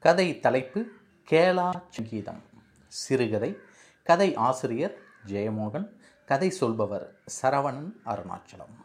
கதை 0.00 0.40
தலைப்பு 0.40 0.88
கேளா 1.30 1.82
சங்கீதம். 1.88 2.42
சிறுகதை 2.86 3.56
கதை 4.04 4.34
ஆசிரியர் 4.34 4.98
ஜெயமோகன் 5.26 5.88
கதை 6.24 6.50
சொல்பவர் 6.50 7.14
சரவணன் 7.42 7.92
அருணாச்சலம். 8.06 8.76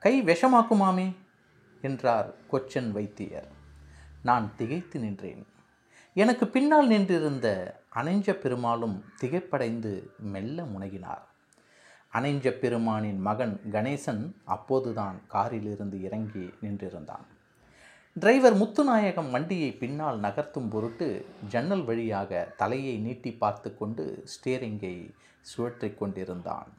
கை 0.00 0.22
விஷமாக்குமாமே? 0.22 1.16
என்றார் 1.82 2.34
கொச்சன் 2.52 2.90
வைத்தியர். 2.90 3.48
நான் 4.22 4.56
திகைத்து 4.56 5.00
நின்றேன். 5.00 5.46
எனக்கு 6.14 6.46
பின்னால் 6.46 6.86
நின்றிருந்த 6.86 7.80
அணைஞ்ச 7.94 8.32
பெருமாளும் 8.32 9.04
திகைப்படைந்து 9.22 10.10
மெல்ல 10.18 10.62
முனகினார். 10.62 11.26
அணைஞ்ச 12.12 12.50
பெருமானின் 12.50 13.18
மகன் 13.18 13.60
கணேசன் 13.70 14.32
அப்போதுதான் 14.44 15.20
காரிலிருந்து 15.26 16.02
இறங்கி 16.02 16.54
நின்றிருந்தான். 16.62 17.36
டிரைவர் 18.18 18.56
முத்துநாயகம் 18.56 19.30
வண்டியை 19.30 19.72
பின்னால் 19.72 20.20
நகர்த்தும் 20.20 20.70
பொருட்டு 20.70 21.26
ஜன்னல் 21.48 21.84
வழியாக 21.84 22.54
தலையை 22.56 22.96
நீட்டி 22.96 23.32
பார்த்து 23.32 23.76
கொண்டு 23.76 24.24
ஸ்டேரிங்கை 24.24 25.10
சுழற்றிக் 25.40 25.98
கொண்டிருந்தான். 25.98 26.72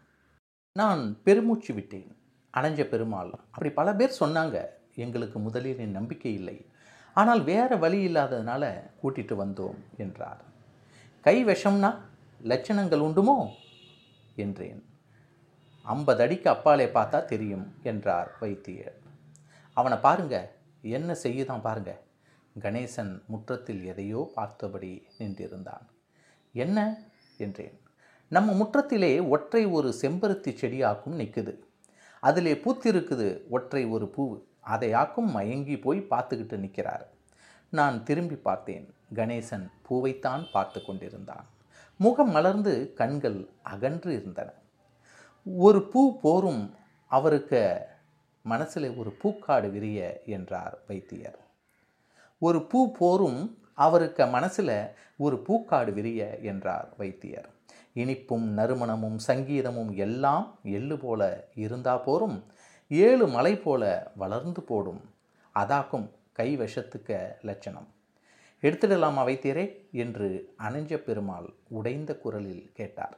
நான் 0.71 1.21
பெருமூச்சு 1.23 1.73
விட்டேன். 1.73 2.17
அணைஞ்ச 2.57 2.83
பெருமாள். 2.83 3.31
அப்படி 3.31 3.69
பல 3.69 3.93
பேர் 3.93 4.17
சொன்னாங்க. 4.19 4.65
எங்களுக்கு 4.95 5.39
முதலில் 5.39 5.79
என் 5.79 5.91
நம்பிக்கை 5.91 6.33
இல்லை. 6.33 6.65
ஆனால் 7.13 7.43
வேறு 7.43 7.77
வழி 7.77 8.07
இல்லாததுனால 8.07 8.91
கூட்டிட்டு 9.03 9.35
வந்தோம் 9.43 9.79
என்றார். 9.97 10.41
கை 11.21 11.45
விஷம்னா 11.45 11.95
லட்சணங்கள் 12.43 13.05
உண்டுமோ? 13.07 13.49
என்றேன். 14.35 14.85
ஐம்பது 15.81 16.23
அடிக்கு 16.23 16.49
அப்பாலே 16.49 16.85
பார்த்தா 16.85 17.25
தெரியும் 17.25 17.75
என்றார் 17.83 18.35
வைத்தியர். 18.39 18.97
அவனை 19.73 19.97
பாருங்கள் 19.97 20.57
என்ன 20.81 21.15
செய்யுதான் 21.23 21.61
பாருங்க. 21.61 22.01
கணேசன் 22.59 23.25
முற்றத்தில் 23.25 23.85
எதையோ 23.85 24.31
பார்த்தபடி 24.35 25.05
நின்றிருந்தான். 25.17 25.85
என்ன? 26.53 26.97
என்றேன். 27.37 27.81
நம்ம 28.27 28.53
முற்றத்திலே 28.53 29.27
ஒற்றை 29.27 29.65
ஒரு 29.65 29.93
செம்பருத்தி 30.01 30.53
செடியாக்கும் 30.55 31.17
நிற்குது 31.17 31.59
அதிலே 32.19 32.53
பூத்திருக்குது 32.53 33.49
ஒற்றை 33.49 33.85
ஒரு 33.85 34.07
பூ 34.07 34.41
அதை 34.59 34.93
ஆக்கும் 34.93 35.31
மயங்கி 35.31 35.79
போய் 35.79 36.07
பார்த்துக்கிட்டு 36.09 36.57
நிற்கிறார் 36.57 37.09
நான் 37.69 38.03
திரும்பி 38.03 38.35
பார்த்தேன். 38.35 38.93
கணேசன் 39.13 39.71
பூவைத்தான் 39.89 40.51
பார்த்து 40.51 40.81
கொண்டிருந்தான். 40.81 41.45
முகம் 41.97 42.31
மலர்ந்து 42.31 42.93
கண்கள் 42.93 43.49
அகன்று 43.61 44.13
இருந்தன. 44.13 44.53
ஒரு 45.45 45.87
பூ 45.87 46.19
போரும் 46.19 46.75
அவருக்கு 47.05 47.81
மனசில் 48.49 48.87
ஒரு 48.95 49.11
பூக்காடு 49.23 49.67
விரிய 49.71 50.01
என்றார் 50.25 50.75
வைத்தியர். 50.87 51.39
ஒரு 52.39 52.59
பூ 52.71 52.91
போரும் 52.91 53.41
அவருக்கு 53.73 54.27
மனசில் 54.27 54.75
ஒரு 55.17 55.35
பூக்காடு 55.47 55.93
விரிய 55.93 56.21
என்றார் 56.41 56.89
வைத்தியர். 56.97 57.49
இனிப்பும் 57.93 58.47
நறுமணமும் 58.57 59.19
சங்கீதமும் 59.27 59.91
எல்லாம் 59.95 60.59
எள்ளு 60.63 60.97
போல 60.97 61.21
இருந்தா 61.55 61.97
போரும் 61.97 62.39
ஏழு 62.89 63.27
மலை 63.27 63.53
போல 63.57 64.11
வளர்ந்து 64.15 64.61
போடும். 64.61 65.01
அதாக்கும் 65.55 66.07
கை 66.31 66.57
விஷத்துக்க 66.57 67.35
லட்சணம். 67.41 67.87
எடுத்துடலாமா 68.61 69.23
வைத்தியரே? 69.29 69.65
என்று 69.91 70.27
அணைஞ்ச 70.59 70.97
பெருமாள் 70.97 71.49
உடைந்த 71.67 72.17
குரலில் 72.17 72.71
கேட்டார். 72.73 73.17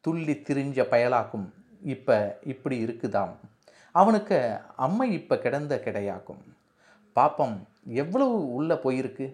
துள்ளி 0.00 0.32
திரிஞ்ச 0.32 0.82
பயலாக்கும் 0.90 1.48
இப்போ 1.82 2.38
இப்படி 2.42 2.76
இருக்குதாம்? 2.84 3.36
அவனுக்கு 3.92 4.38
அம்மை 4.76 5.12
இப்போ 5.12 5.38
கிடந்த 5.38 5.74
கிடையாக்கும். 5.84 6.42
பாப்பம் 7.16 7.56
எவ்வளவு 7.84 8.52
உள்ளே 8.54 8.74
போயிருக்கு? 8.74 9.26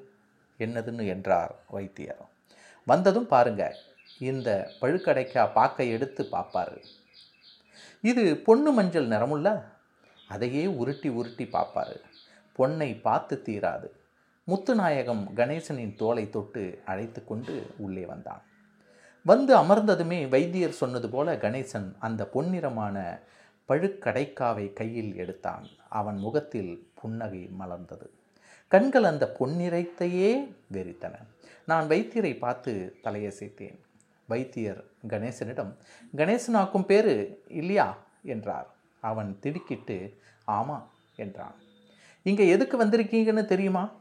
என்னதுன்னு 0.59 1.07
என்றார் 1.07 1.55
வைத்தியர். 1.69 2.23
வந்ததும் 2.87 3.27
பாருங்க 3.27 3.65
இந்த 4.19 4.49
பழுக்கடைக்கா 4.81 5.53
பாக்கை 5.53 5.87
எடுத்து 5.91 6.23
பார்ப்பாரு 6.33 6.79
இது 8.01 8.37
பொண்ணு 8.37 8.73
மஞ்சள் 8.73 9.07
நிறமுள்ள 9.07 9.49
அதையே 10.29 10.65
உருட்டி 10.67 11.09
உருட்டி 11.09 11.45
பார்ப்பாரு 11.53 11.97
பொன்னை 12.59 13.01
பார்த்து 13.01 13.43
தீராது. 13.47 13.89
முத்துநாயகம் 14.49 15.23
கணேசனின் 15.35 15.95
தோலை 15.97 16.31
தொட்டு 16.31 16.83
அழைத்து 16.85 17.25
கொண்டு 17.25 17.55
உள்ளே 17.77 18.05
வந்தான். 18.05 18.43
வந்து 19.23 19.53
அமர்ந்ததுமே 19.57 20.19
வைத்தியர் 20.29 20.81
சொன்னது 20.81 21.09
போல 21.09 21.37
கணேசன் 21.37 21.89
அந்த 21.99 22.29
பொன்னிறமான 22.35 22.97
பழுக்கடைக்காவை 23.69 24.73
கையில் 24.73 25.17
எடுத்தான். 25.17 25.67
அவன் 25.89 26.17
முகத்தில் 26.17 26.89
புன்னகை 26.95 27.51
மலர்ந்தது. 27.61 28.07
கண்கள் 28.69 29.05
அந்த 29.05 29.37
பொன்னிறைத்தையே 29.39 30.55
வெறித்தன. 30.73 31.15
நான் 31.67 31.89
வைத்தியரை 31.89 32.39
பார்த்து 32.39 32.97
தலையசைத்தேன். 33.05 33.81
வைத்தியர் 34.27 34.85
கணேசனிடம் 35.09 35.77
கணேசனாக்கும் 36.17 36.85
பேரு 36.85 37.43
இல்லையா? 37.49 37.99
என்றார். 38.23 38.75
அவன் 39.01 39.39
திடுக்கிட்டு 39.41 40.19
ஆமா 40.47 40.83
என்றான். 41.17 41.55
இங்கே 42.23 42.49
எதுக்கு 42.49 42.85
வந்திருக்கீங்கன்னு 42.85 43.45
தெரியுமா? 43.45 43.93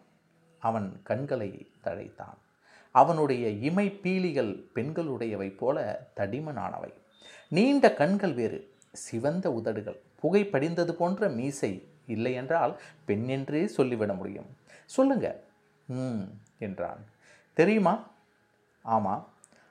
அவன் 0.60 1.00
கண்களை 1.04 1.72
தழைத்தான். 1.84 2.38
அவனுடைய 2.92 3.50
இமை 3.50 4.00
பீலிகள் 4.04 4.70
பெண்களுடையவை 4.76 5.58
போல 5.58 6.08
தடிமனானவை. 6.16 6.94
நீண்ட 7.50 7.94
கண்கள் 7.94 8.34
வேறு. 8.34 8.73
சிவந்த 8.94 9.52
உதடுகள். 9.52 10.00
புகை 10.20 10.46
படிந்தது 10.46 10.96
போன்ற 10.96 11.30
மீசை 11.30 11.88
இல்லை 12.06 12.34
என்றால் 12.34 12.80
பெண் 13.06 13.28
என்றே 13.28 13.68
சொல்லிவிட 13.68 14.14
முடியும். 14.14 14.46
சொல்லுங்க. 14.86 15.44
ம் 15.88 16.24
என்றான். 16.60 17.06
தெரியுமா? 17.54 18.08
ஆமாம் 18.82 19.28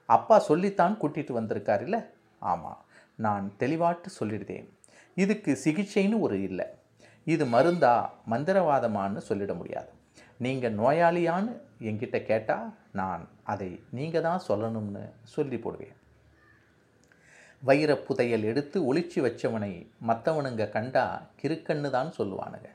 அப்பா 0.06 0.38
சொல்லித்தான் 0.38 0.98
கூட்டிகிட்டு 1.00 1.32
வந்திருக்கார் 1.32 2.10
ஆமாம் 2.38 2.84
நான் 3.14 3.52
தெளிவாட்டு 3.58 4.08
சொல்லிடுதேன். 4.20 4.68
இதுக்கு 5.14 5.58
சிகிச்சைன்னு 5.64 6.20
ஒரு 6.20 6.42
இல்லை. 6.42 6.66
இது 7.24 7.44
மருந்தா? 7.44 8.08
மந்திரவாதமான்னு 8.30 9.20
சொல்லிட 9.28 9.56
முடியாது. 9.56 9.88
நீங்கள் 10.38 10.74
நோயாளியான்னு 10.74 11.60
என்கிட்ட 11.80 12.22
கேட்டால் 12.22 12.74
நான் 12.92 13.28
அதை 13.42 13.80
நீங்கள் 13.90 14.22
தான் 14.22 14.40
சொல்லணும்னு 14.48 15.10
சொல்லி 15.22 15.58
போடுவேன். 15.58 15.94
வைர 17.68 17.90
புதையல் 17.96 18.44
எடுத்து 18.50 18.78
ஒளிச்சு 18.90 19.18
வச்சவனை 19.26 19.72
மற்றவனுங்க 20.08 20.64
கண்டா 20.68 21.04
கிறுக்கன்னு 21.42 21.90
தான் 21.90 22.10
சொல்லுவானுங்க. 22.18 22.68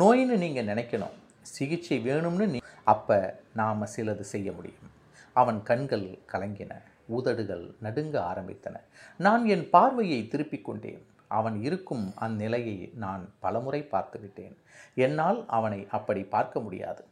நோயின்னு 0.00 0.36
நீங்கள் 0.44 0.68
நினைக்கணும். 0.72 1.16
சிகிச்சை 1.56 1.98
வேணும்னு 2.06 2.46
நீ 2.46 2.58
அப்போ 2.94 3.18
நாம் 3.60 3.90
சிலது 3.94 4.24
செய்ய 4.34 4.52
முடியும். 4.52 4.90
அவன் 5.32 5.62
கண்கள் 5.62 6.06
கலங்கின 6.32 6.72
உதடுகள் 7.06 7.64
நடுங்க 7.82 8.16
ஆரம்பித்தன. 8.30 8.76
நான் 9.16 9.46
என் 9.46 9.70
பார்வையை 9.70 10.20
திருப்பிக் 10.26 10.64
கொண்டேன். 10.64 11.02
அவன் 11.38 11.56
இருக்கும் 11.62 12.04
அந்நிலையை 12.26 12.78
நான் 13.04 13.24
பலமுறை 13.40 13.80
பார்த்துவிட்டேன் 13.92 14.56
என்னால் 14.94 15.40
அவனை 15.46 15.80
அப்படி 15.90 16.22
பார்க்க 16.34 16.60
முடியாது. 16.60 17.02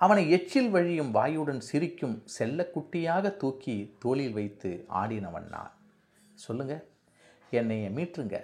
அவனை 0.00 0.30
எச்சில் 0.30 0.70
வழியும் 0.70 1.14
வாயுடன் 1.14 1.62
சிரிக்கும் 1.68 2.16
செல்லக்குட்டியாக 2.38 3.36
தூக்கி 3.36 3.76
தோளில் 3.98 4.32
வைத்து 4.32 4.70
ஆடினவன் 5.02 5.48
நான். 5.56 5.72
சொல்லுங்கள் 6.46 6.84
என்னைய 7.52 7.88
மீட்டுருங்க. 7.96 8.38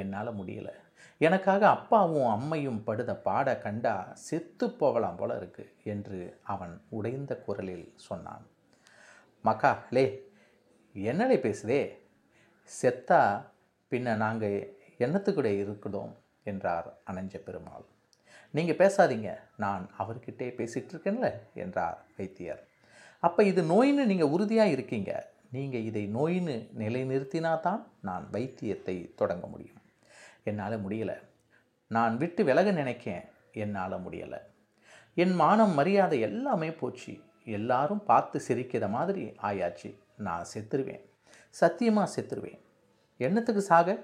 என்னால் 0.00 0.38
முடியலை. 0.38 0.74
எனக்காக 1.20 1.62
அப்பாவும் 1.76 2.28
அம்மையும் 2.34 2.80
படுத 2.86 3.10
பாட 3.26 3.48
கண்டா 3.64 3.94
செத்து 4.26 4.66
போகலாம் 4.80 5.18
போல 5.20 5.36
இருக்கு 5.40 5.64
என்று 5.92 6.18
அவன் 6.52 6.74
உடைந்த 6.96 7.32
குரலில் 7.46 7.86
சொன்னான். 8.06 8.44
மக்கா 9.44 9.72
லே 9.96 10.04
என்னடே 10.94 11.36
பேசுதே? 11.46 11.82
செத்தா 12.70 13.20
பின்ன 13.90 14.16
நாங்கள் 14.24 14.58
என்னத்துக்கூட 15.04 15.48
இருக்கிறோம் 15.62 16.12
என்றார் 16.50 16.88
அணைஞ்ச 17.10 17.36
பெருமாள். 17.46 17.86
நீங்கள் 18.56 18.80
பேசாதீங்க 18.82 19.30
நான் 19.64 19.84
அவர்கிட்டே 20.02 20.48
பேசிகிட்டு 20.58 20.92
இருக்கேன்ல 20.94 21.28
என்றார் 21.62 21.98
வைத்தியர். 22.16 22.62
அப்போ 23.22 23.40
இது 23.50 23.62
நோயின்னு 23.72 24.10
நீங்கள் 24.10 24.32
உறுதியாக 24.34 24.74
இருக்கீங்க. 24.74 25.12
நீங்கள் 25.50 25.82
இதை 25.82 26.10
நோயின்னு 26.14 26.70
நிலைநிறுத்தினா 26.78 27.60
தான் 27.60 27.86
நான் 28.00 28.28
வைத்தியத்தை 28.32 29.14
தொடங்க 29.14 29.46
முடியும். 29.46 29.76
என்னால் 30.44 30.86
முடியலை. 30.86 31.16
நான் 31.86 32.16
விட்டு 32.16 32.44
விலக 32.44 32.70
நினைக்கேன். 32.70 33.24
என்னால் 33.52 34.04
முடியலை. 34.04 34.38
என் 35.14 35.34
மானம் 35.34 35.74
மரியாதை 35.74 36.20
எல்லாமே 36.20 36.72
போச்சு. 36.72 37.20
எல்லாரும் 37.44 38.04
பார்த்து 38.04 38.42
சிரிக்கிற 38.48 38.88
மாதிரி 38.88 39.34
ஆயாச்சு. 39.42 39.98
நான் 40.16 40.46
செத்துருவேன். 40.54 41.04
சத்தியமாக 41.50 42.20
செத்துருவேன். 42.20 42.58
என்னத்துக்கு 43.16 43.62
சாக? 43.62 44.02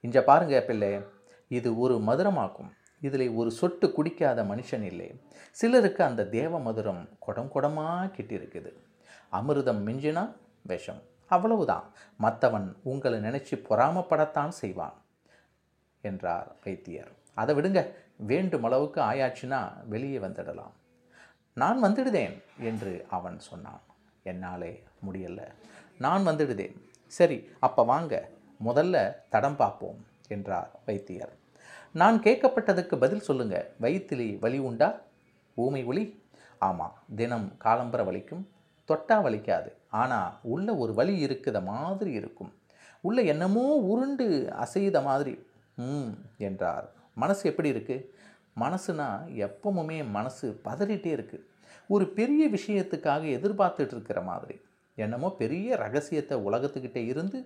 இங்க 0.00 0.22
பாருங்க 0.22 0.62
பிள்ளை. 0.62 1.00
இது 1.48 1.78
ஒரு 1.78 1.94
மதுரமாக்கும். 1.94 2.70
இதில் 3.00 3.30
ஒரு 3.30 3.50
சொட்டு 3.50 3.88
குடிக்காத 3.88 4.42
மனுஷன் 4.42 4.82
இல்லை. 4.82 5.20
சிலருக்கு 5.50 6.04
அந்த 6.04 6.26
தேவ 6.26 6.60
மதுரம் 6.60 7.08
குடம் 7.18 7.50
குடமாக 7.54 8.12
கிட்டிருக்குது. 8.16 8.72
அமிர்தம் 9.32 9.86
மிஞ்சினா 9.86 10.36
விஷம். 10.66 11.02
அவ்வளவுதான். 11.26 11.92
மற்றவன் 12.16 12.76
உங்களை 12.82 13.18
நினைச்சு 13.18 13.62
பொறாமப்படத்தான் 13.70 14.48
செய்வான் 14.48 15.02
என்றார் 16.00 16.56
வைத்தியர். 16.64 17.10
அதை 17.34 17.54
விடுங்க. 17.54 17.92
வேண்டும் 18.16 18.64
அளவுக்கு 18.64 19.00
ஆயாச்சுன்னா 19.00 19.86
வெளியே 19.86 20.18
வந்துடலாம். 20.18 20.72
நான் 21.52 21.84
வந்துடுதேன் 21.84 22.42
என்று 22.58 23.06
அவன் 23.10 23.38
சொன்னான். 23.38 23.80
என்னாலே 24.22 24.82
முடியல. 25.10 25.48
நான் 25.98 26.26
வந்துடுதேன். 26.26 26.80
சரி 27.06 27.48
அப்போ 27.60 27.84
வாங்க. 27.84 28.28
முதல்ல 28.64 29.14
தடம் 29.28 29.56
பார்ப்போம் 29.56 30.06
என்றார் 30.28 30.70
வைத்தியர். 30.86 31.32
நான் 31.92 32.20
கேட்கப்பட்டதுக்கு 32.20 32.98
பதில் 32.98 33.20
சொல்லுங்க. 33.20 33.70
வயிற்றிலே 33.80 34.36
வலி 34.40 34.58
உண்டா? 34.58 35.00
ஊமை 35.54 35.84
ஒளி 35.84 36.22
ஆமாம். 36.58 36.94
தினம் 37.16 37.56
காலம்பர 37.64 38.04
வலிக்கும். 38.04 38.46
தொட்டா 38.88 39.22
வலிக்காது. 39.22 39.72
ஆனால் 39.96 40.30
உள்ள 40.52 40.68
ஒரு 40.82 40.92
வழி 40.94 41.14
இருக்குத 41.26 41.58
மாதிரி 41.72 42.10
இருக்கும். 42.20 42.52
உள்ள 43.04 43.18
என்னமோ 43.32 43.66
உருண்டு 43.90 44.26
அசையுத 44.64 44.98
மாதிரி. 45.02 45.34
ம் 45.78 46.12
என்றார். 46.46 46.86
மனசு 47.14 47.42
எப்படி 47.50 47.68
இருக்குது 47.74 48.06
மனசுனா 48.56 49.08
எப்பவுமே 49.46 49.98
மனசு 50.10 50.46
பதறிட்டே 50.64 51.10
இருக்குது 51.16 51.46
ஒரு 51.90 52.04
பெரிய 52.18 52.42
விஷயத்துக்காக 52.48 53.22
எதிர்பார்த்துட்டு 53.38 53.94
இருக்கிற 53.96 54.20
மாதிரி. 54.30 54.56
என்னமோ 54.98 55.28
பெரிய 55.42 55.76
ரகசியத்தை 55.76 56.36
உலகத்துக்கிட்ட 56.48 56.98
இருந்து 57.12 57.38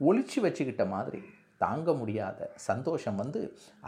ஒழிச்சு 0.00 0.38
வச்சுக்கிட்ட 0.44 0.84
மாதிரி. 0.94 1.20
தாங்க 1.60 1.92
முடியாத 1.92 2.50
சந்தோஷம் 2.68 3.18
வந்து 3.22 3.40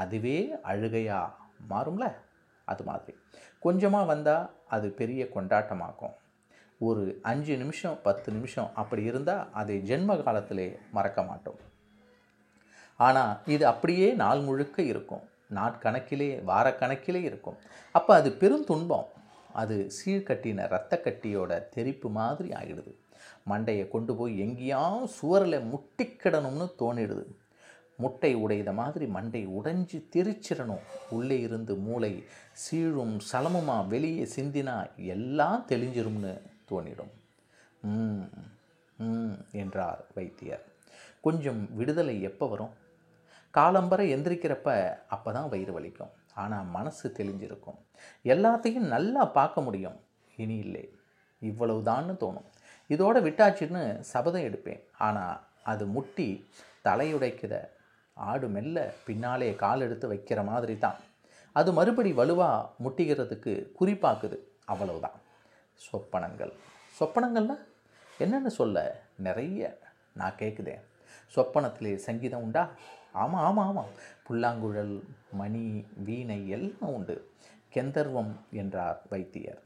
அதுவே 0.03 0.39
அழுகையாக 0.71 1.37
மாறும்ல? 1.71 2.07
அது 2.69 2.83
மாதிரி. 2.89 3.15
கொஞ்சமாக 3.65 4.11
வந்தால் 4.13 4.49
அது 4.75 4.87
பெரிய 5.01 5.23
கொண்டாட்டமாகும் 5.35 6.15
ஒரு 6.89 7.03
அஞ்சு 7.31 7.55
நிமிஷம் 7.63 7.99
பத்து 8.07 8.29
நிமிஷம் 8.33 8.71
அப்படி 8.81 9.03
இருந்தால் 9.11 9.49
அதை 9.61 9.77
ஜென்ம 9.91 10.17
காலத்திலே 10.23 10.67
மறக்க 10.97 11.21
மாட்டோம். 11.23 11.61
ஆனால் 13.01 13.35
இது 13.55 13.65
அப்படியே 13.73 14.09
நாள் 14.23 14.41
முழுக்க 14.49 14.79
இருக்கும். 14.93 15.25
நாட்கணக்கிலே 15.59 16.29
வாரக்கணக்கிலே 16.51 17.21
இருக்கும். 17.31 17.59
அப்போ 17.95 18.13
அது 18.15 18.31
பெரும் 18.43 18.67
துன்பம். 18.71 19.09
அது 19.61 19.77
சீழ்கட்டின 19.97 20.65
இரத்த 20.69 21.01
கட்டியோட 21.05 21.53
தெரிப்பு 21.77 22.09
மாதிரி 22.19 22.51
ஆகிடுது 22.61 22.93
மண்டையை 23.51 23.85
கொண்டு 23.95 24.13
போய் 24.19 24.35
எங்கேயாவது 24.45 25.09
சுவரில் 25.17 25.67
முட்டிக்கிடணும்னு 25.73 26.67
தோணிடுது. 26.81 27.25
முட்டை 28.03 28.31
உடையத 28.37 28.71
மாதிரி 28.79 29.07
மண்டை 29.17 29.43
உடைஞ்சு 29.59 29.99
தெரிச்சிடணும். 30.15 30.85
உள்ளே 31.17 31.39
இருந்து 31.47 31.75
மூளை 31.87 32.13
சீழும் 32.63 33.15
சலமுமா 33.31 33.77
வெளியே 33.93 34.25
சிந்தினா 34.37 34.77
எல்லாம் 35.15 35.61
தெளிஞ்சிரும்னு 35.69 36.33
தோணிடும் 36.73 37.13
ம் 38.99 39.37
என்றார் 39.61 40.01
வைத்தியர். 40.17 40.65
கொஞ்சம் 41.27 41.61
விடுதலை 41.79 42.15
எப்போ 42.29 42.45
வரும்? 42.53 42.73
காலம்பரை 43.55 44.05
எந்திரிக்கிறப்ப 44.15 44.69
அப்போ 45.15 45.31
தான் 45.37 45.49
வயிறு 45.53 45.73
வலிக்கும். 45.77 46.13
ஆனால் 46.43 46.69
மனசு 46.77 47.07
தெளிஞ்சிருக்கும். 47.19 47.79
எல்லாத்தையும் 48.33 48.87
நல்லா 48.95 49.23
பார்க்க 49.39 49.67
முடியும். 49.67 49.99
இனி 50.43 50.57
இல்லை. 50.65 50.85
இவ்வளவுதான்னு 51.43 52.15
தோணும். 52.23 52.49
இதோட 52.91 53.17
விட்டாச்சுன்னு 53.27 53.83
சபதம் 54.13 54.47
எடுப்பேன். 54.49 54.83
ஆனால் 55.07 55.41
அது 55.73 55.85
முட்டி 55.97 56.29
தலையுடைக்கிற 56.87 57.55
ஆடு 58.17 58.47
மெல்ல 58.55 58.79
பின்னாலே 59.07 59.51
கால் 59.65 59.85
எடுத்து 59.87 60.07
வைக்கிற 60.13 60.41
மாதிரி 60.51 60.75
தான் 60.85 60.99
அது 61.57 61.71
மறுபடி 61.79 62.11
வலுவாக 62.21 62.69
முட்டிக்கிறதுக்கு 62.85 63.53
குறிப்பாக்குது 63.79 64.39
அவ்வளவுதான். 64.73 65.17
சொப்பனங்கள். 65.91 66.53
சொப்பனங்கள்னா 67.01 67.59
என்னென்னு 68.19 68.47
சொல்ல? 68.47 69.03
நிறைய. 69.17 69.79
நான் 70.13 70.35
கேட்குதேன் 70.39 70.81
சொப்பனத்திலே 71.37 71.95
சங்கீதம் 71.95 72.43
உண்டா? 72.43 72.71
ஆமாம் 73.13 73.45
ஆமாம் 73.45 73.69
ஆமாம் 73.69 73.91
புல்லாங்குழல் 74.25 75.03
மணி 75.33 75.87
வீணை 75.97 76.49
எல்லாம் 76.49 76.93
உண்டு. 76.95 77.31
கெந்தர்வம் 77.75 78.33
என்றார் 78.51 79.03
வைத்தியர். 79.09 79.63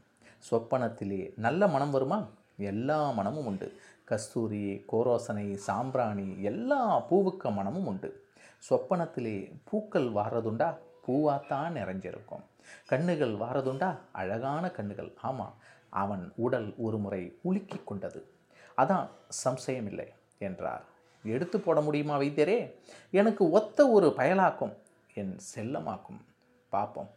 சொப்பனத்திலே 0.50 1.32
நல்ல 1.36 1.66
மனம் 1.66 1.90
வருமா? 1.90 2.28
எல்லா 2.56 3.10
மனமும் 3.10 3.46
உண்டு. 3.46 3.80
கஸ்தூரி 4.04 4.84
கோரோசனை 4.92 5.54
சாம்பிராணி 5.54 6.42
எல்லா 6.42 7.02
பூவுக்க 7.02 7.52
மனமும் 7.52 7.86
உண்டு. 7.86 8.26
சொப்பனத்திலே 8.70 9.52
பூக்கள் 9.64 10.12
வாரதுண்டா? 10.12 10.76
பூவாத்தான் 11.06 11.72
நிறைஞ்சிருக்கும். 11.72 12.44
கண்ணுகள் 12.86 13.32
வாரதுண்டா? 13.32 13.96
அழகான 14.12 14.70
கண்ணுகள். 14.70 15.14
ஆமாம் 15.22 15.54
அவன் 15.96 16.32
உடல் 16.36 16.74
ஒரு 16.76 16.98
முறை 16.98 17.38
உலுக்கி 17.42 17.80
கொண்டது. 17.84 18.28
அதான் 18.76 19.08
சம்சயமில்லை 19.44 20.08
என்றார். 20.38 20.84
எடுத்து 21.24 21.60
போட 21.60 21.80
முடியுமா 21.80 22.18
வைத்தியரே? 22.18 22.74
எனக்கு 23.10 23.50
ஒத்த 23.50 23.88
ஒரு 23.90 24.14
பயலாக்கும் 24.16 24.74
என் 25.14 25.38
செல்லமாக்கும். 25.54 26.20
பார்ப்போம் 26.68 27.10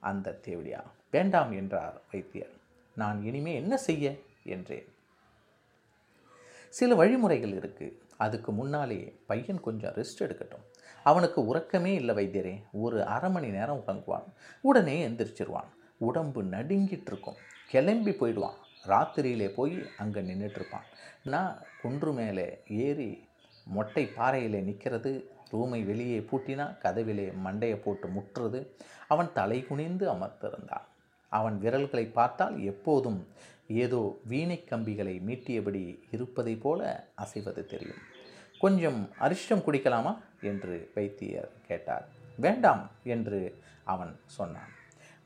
அந்த 0.00 0.32
தேவடியா 0.32 0.82
வேண்டாம் 1.10 1.52
என்றார் 1.52 2.00
வைத்தியர். 2.12 2.50
நான் 2.94 3.24
இனிமே 3.24 3.54
என்ன 3.54 3.76
செய்ய? 3.76 4.14
என்றேன். 4.44 4.88
சில 6.68 6.94
வழிமுறைகள் 6.94 7.52
இருக்குது 7.52 7.98
அதுக்கு 8.16 8.52
முன்னாலே 8.52 9.16
பையன் 9.26 9.60
கொஞ்சம் 9.60 9.94
ரெஸ்ட் 9.94 10.18
எடுக்கட்டும். 10.18 10.64
அவனுக்கு 11.04 11.40
உறக்கமே 11.54 11.94
இல்லை 11.94 12.14
வைத்தியரே. 12.14 12.62
ஒரு 12.72 13.04
அரை 13.04 13.30
மணி 13.30 13.48
நேரம் 13.48 13.82
உறங்குவான். 13.86 14.24
உடனே 14.60 15.08
எந்திரிச்சிருவான். 15.08 15.70
உடம்பு 15.98 16.42
நடுங்கிட்டு 16.42 17.06
இருக்கும் 17.06 17.34
கிளம்பி 17.68 18.10
போயிடுவான். 18.10 18.58
ராத்திரியிலே 18.86 19.48
போய் 19.48 19.82
அங்கே 19.98 20.20
நின்றுட்டுருப்பான் 20.20 20.86
நான் 21.22 21.62
குன்று 21.82 22.12
மேலே 22.12 22.58
ஏறி 22.68 23.28
மொட்டை 23.64 24.06
பாறையிலே 24.06 24.60
நிற்கிறது 24.60 25.30
ரூமை 25.52 25.84
வெளியே 25.84 26.18
பூட்டினா 26.18 26.78
கதவிலே 26.78 27.32
மண்டையை 27.44 27.76
போட்டு 27.76 28.08
முட்டுறது 28.08 28.66
அவன் 29.08 29.32
தலை 29.32 29.66
குனிந்து 29.66 30.12
அமர்ந்திருந்தான். 30.12 30.86
அவன் 31.28 31.58
விரல்களை 31.58 32.04
பார்த்தால் 32.04 32.62
எப்போதும் 32.62 33.26
ஏதோ 33.68 34.18
வீணை 34.24 34.64
கம்பிகளை 34.64 35.22
மீட்டியபடி 35.26 35.98
இருப்பதை 36.10 36.56
போல 36.56 37.08
அசைவது 37.14 37.66
தெரியும். 37.66 38.02
கொஞ்சம் 38.58 39.10
அரிஷ்டம் 39.20 39.64
குடிக்கலாமா? 39.66 40.16
என்று 40.42 40.90
வைத்தியர் 40.94 41.50
கேட்டார். 41.66 42.08
வேண்டாம் 42.36 42.90
என்று 43.04 43.58
அவன் 43.84 44.20
சொன்னான். 44.26 44.72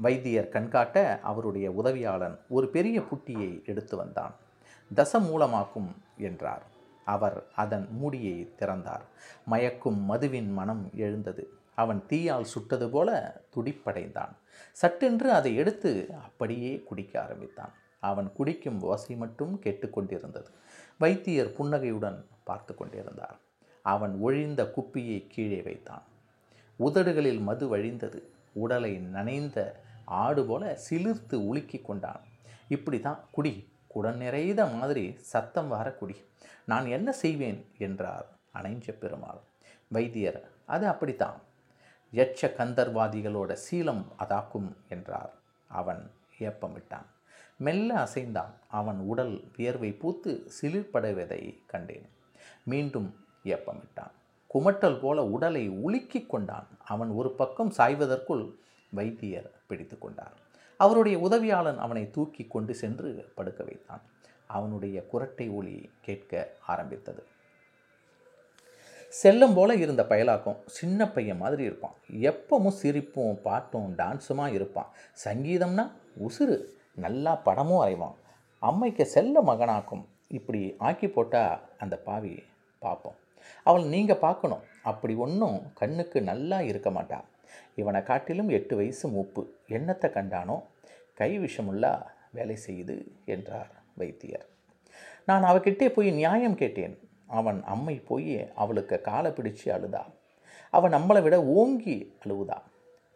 வைத்தியர் 0.01 0.49
கண்காட்ட 0.49 1.21
அவருடைய 1.21 1.71
உதவியாளன் 1.71 2.39
ஒரு 2.49 2.69
பெரிய 2.69 3.01
புட்டியை 3.01 3.67
எடுத்து 3.67 3.97
வந்தான். 3.97 4.35
தசமூலமாக்கும் 4.95 5.91
என்றார். 6.17 6.63
அவர் 7.05 7.47
அதன் 7.55 7.89
மூடியை 7.91 8.55
திறந்தார். 8.57 9.03
மயக்கும் 9.45 9.99
மதுவின் 9.99 10.53
மனம் 10.53 10.91
எழுந்தது. 10.95 11.51
அவன் 11.75 12.03
தீயால் 12.07 12.45
சுட்டது 12.45 12.91
போல 12.91 13.41
துடிப்படைந்தான். 13.55 14.33
சட்டென்று 14.73 15.33
அதை 15.33 15.57
எடுத்து 15.57 16.15
அப்படியே 16.23 16.81
குடிக்க 16.81 17.23
ஆரம்பித்தான். 17.23 17.73
அவன் 18.01 18.33
குடிக்கும் 18.33 18.83
ஓசை 18.83 19.17
மட்டும் 19.17 19.61
கேட்டுக்கொண்டிருந்தது 19.65 20.47
வைத்தியர் 20.99 21.53
புன்னகையுடன் 21.53 22.27
பார்த்து 22.45 22.75
கொண்டிருந்தார். 22.75 23.39
அவன் 23.83 24.19
ஒழிந்த 24.21 24.73
குப்பியை 24.77 25.27
கீழே 25.29 25.63
வைத்தான். 25.63 26.03
உதடுகளில் 26.77 27.41
மது 27.41 27.77
வழிந்தது. 27.77 28.23
உடலை 28.53 28.97
நனைந்த 28.97 29.81
ஆடு 30.11 30.45
போல 30.45 30.79
சிலிர்த்து 30.91 31.35
உலுக்கி 31.35 31.79
கொண்டான். 31.79 32.21
இப்படி 32.69 33.01
தான் 33.01 33.29
குடி. 33.31 33.69
குடன் 33.87 34.17
நிறைந்த 34.17 34.67
மாதிரி 34.67 35.17
சத்தம் 35.21 35.69
வர 35.69 35.93
குடி. 35.93 36.17
நான் 36.65 36.87
என்ன 36.87 37.13
செய்வேன்? 37.13 37.67
என்றார் 37.79 38.27
அணைஞ்ச 38.55 38.99
பெருமாள். 38.99 39.41
வைத்தியர் 39.89 40.49
அது 40.67 40.87
அப்படித்தான். 40.87 41.41
யட்ச 42.13 42.47
கந்தர்வாதிகளோட 42.47 43.57
சீலம் 43.71 44.05
அதாக்கும் 44.19 44.73
என்றார். 44.89 45.33
அவன் 45.69 46.11
ஏப்பமிட்டான். 46.39 47.07
மெல்ல 47.57 47.95
அசைந்தான். 47.95 48.53
அவன் 48.69 48.99
உடல் 48.99 49.45
வியர்வை 49.57 49.93
பூத்து 49.93 50.51
சிலிர்படைவதை 50.63 51.59
கண்டேன். 51.67 52.09
மீண்டும் 52.65 53.27
ஏப்பமிட்டான். 53.45 54.13
குமட்டல் 54.55 55.01
போல 55.01 55.25
உடலை 55.25 55.71
உலுக்கிக் 55.71 56.27
கொண்டான். 56.27 56.67
அவன் 56.85 57.09
ஒரு 57.09 57.31
பக்கம் 57.31 57.73
சாய்வதற்குள் 57.79 58.55
வைத்தியர் 58.91 59.51
பிடித்து 59.67 59.99
கொண்டார் 59.99 60.37
அவருடைய 60.81 61.17
உதவியாளன் 61.19 61.79
அவனை 61.85 62.11
தூக்கி 62.11 62.45
கொண்டு 62.47 62.75
சென்று 62.75 63.33
படுக்க 63.35 63.65
வைத்தான். 63.65 64.03
அவனுடைய 64.47 64.97
குரட்டை 65.13 65.47
ஒளி 65.53 65.91
கேட்க 66.01 66.33
ஆரம்பித்தது. 66.67 67.23
செல்லம் 69.13 69.55
போல 69.55 69.75
இருந்த 69.75 70.03
பயலாக்கும் 70.09 70.59
சின்ன 70.67 71.09
பையன் 71.09 71.37
மாதிரி 71.37 71.63
இருப்பான். 71.63 71.97
எப்பவும் 72.31 72.79
சிரிப்பும் 72.81 73.41
பாட்டும் 73.43 73.89
டான்ஸுமா 73.99 74.47
இருப்பான். 74.53 74.91
சங்கீதம்னா 75.25 75.85
உசுறு 76.27 76.57
நல்லா 76.95 77.35
படமும் 77.47 77.83
அறைவான் 77.85 78.17
அம்மைக்கு 78.63 79.03
செல்ல 79.03 79.43
மகனாக்கும் 79.43 80.05
இப்படி 80.29 80.75
ஆக்கி 80.79 81.09
போட்டால் 81.09 81.61
அந்த 81.79 81.99
பாவி 81.99 82.43
பார்ப்போம் 82.79 83.19
அவள் 83.65 83.85
நீங்கள் 83.85 84.23
பார்க்கணும். 84.27 84.65
அப்படி 84.83 85.15
ஒன்றும் 85.15 85.59
கண்ணுக்கு 85.75 86.19
நல்லா 86.23 86.61
இருக்க 86.61 86.91
மாட்டாள் 86.91 87.27
இவனை 87.75 88.03
காட்டிலும் 88.03 88.49
எட்டு 88.49 88.77
வயசு 88.77 89.09
மூப்பு. 89.09 89.43
எண்ணத்தை 89.67 90.11
கண்டானோ? 90.11 90.63
கை 91.15 91.39
விஷமுள்ளா 91.39 92.03
வேலை 92.31 92.59
செய்யுது 92.67 92.97
என்றார் 93.25 93.71
வைத்தியர். 93.95 94.47
நான் 95.27 95.45
அவகிட்டே 95.45 95.89
போய் 95.89 96.11
நியாயம் 96.11 96.55
கேட்டேன். 96.55 96.99
அவன் 97.27 97.65
அம்மை 97.65 97.97
போய் 98.01 98.53
அவளுக்கு 98.55 99.01
காலை 99.01 99.31
பிடிச்சு 99.31 99.65
அழுதா. 99.65 100.05
அவன் 100.71 100.93
நம்மளை 100.93 101.23
விட 101.23 101.45
ஓங்கி 101.45 102.15
அழுவுதா. 102.25 102.59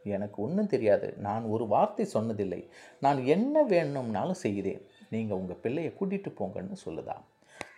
எனக்கு 0.04 0.42
ஒன்றும் 0.42 0.66
தெரியாது. 0.66 1.14
நான் 1.18 1.44
ஒரு 1.44 1.66
வார்த்தை 1.66 2.08
சொன்னதில்லை. 2.14 2.68
நான் 3.00 3.24
என்ன 3.24 3.62
வேணும்னாலும் 3.62 4.42
செய்தேன் 4.46 4.82
நீங்கள் 5.10 5.36
உங்கள் 5.36 5.56
பிள்ளையை 5.56 5.92
கூட்டிகிட்டு 6.00 6.30
போங்கன்னு 6.38 6.76
சொல்லுதா. 6.86 7.16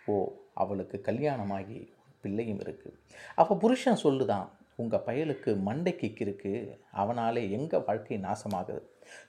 ஓ 0.05 0.33
அவளுக்கு 0.53 1.01
கல்யாணமாகி 1.05 1.93
பிள்ளையும் 2.21 2.59
இருக்குது 2.59 2.99
அப்போ 3.35 3.55
புருஷன் 3.55 4.03
சொல்லுதான். 4.03 4.47
உங்கள் 4.77 5.05
பயலுக்கு 5.05 5.57
மண்டைக்கு 5.65 6.21
இருக்கு. 6.21 6.79
அவனாலே 6.93 7.51
எங்கள் 7.51 7.83
வாழ்க்கை 7.85 8.17
நாசமாகுது. 8.17 8.81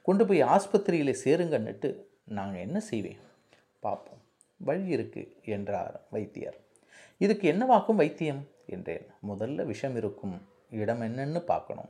கொண்டு 0.02 0.26
போய் 0.26 0.42
ஆஸ்பத்திரியில் 0.42 1.16
சேருங்கன்னுட்டு 1.24 2.02
நாங்கள் 2.24 2.60
என்ன 2.60 2.80
செய்வேன்? 2.80 3.16
பார்ப்போம் 3.80 4.22
வழி 4.56 4.96
இருக்குது 4.96 5.44
என்றார் 5.44 6.06
வைத்தியர். 6.10 6.56
இதுக்கு 7.18 7.52
என்னவாக்கும் 7.52 7.94
வைத்தியம்? 7.94 8.46
என்றேன். 8.66 9.06
முதல்ல 9.28 9.64
விஷம் 9.64 9.96
இருக்கும். 9.96 10.42
இடம் 10.70 11.00
என்னன்னு 11.00 11.40
பார்க்கணும். 11.40 11.88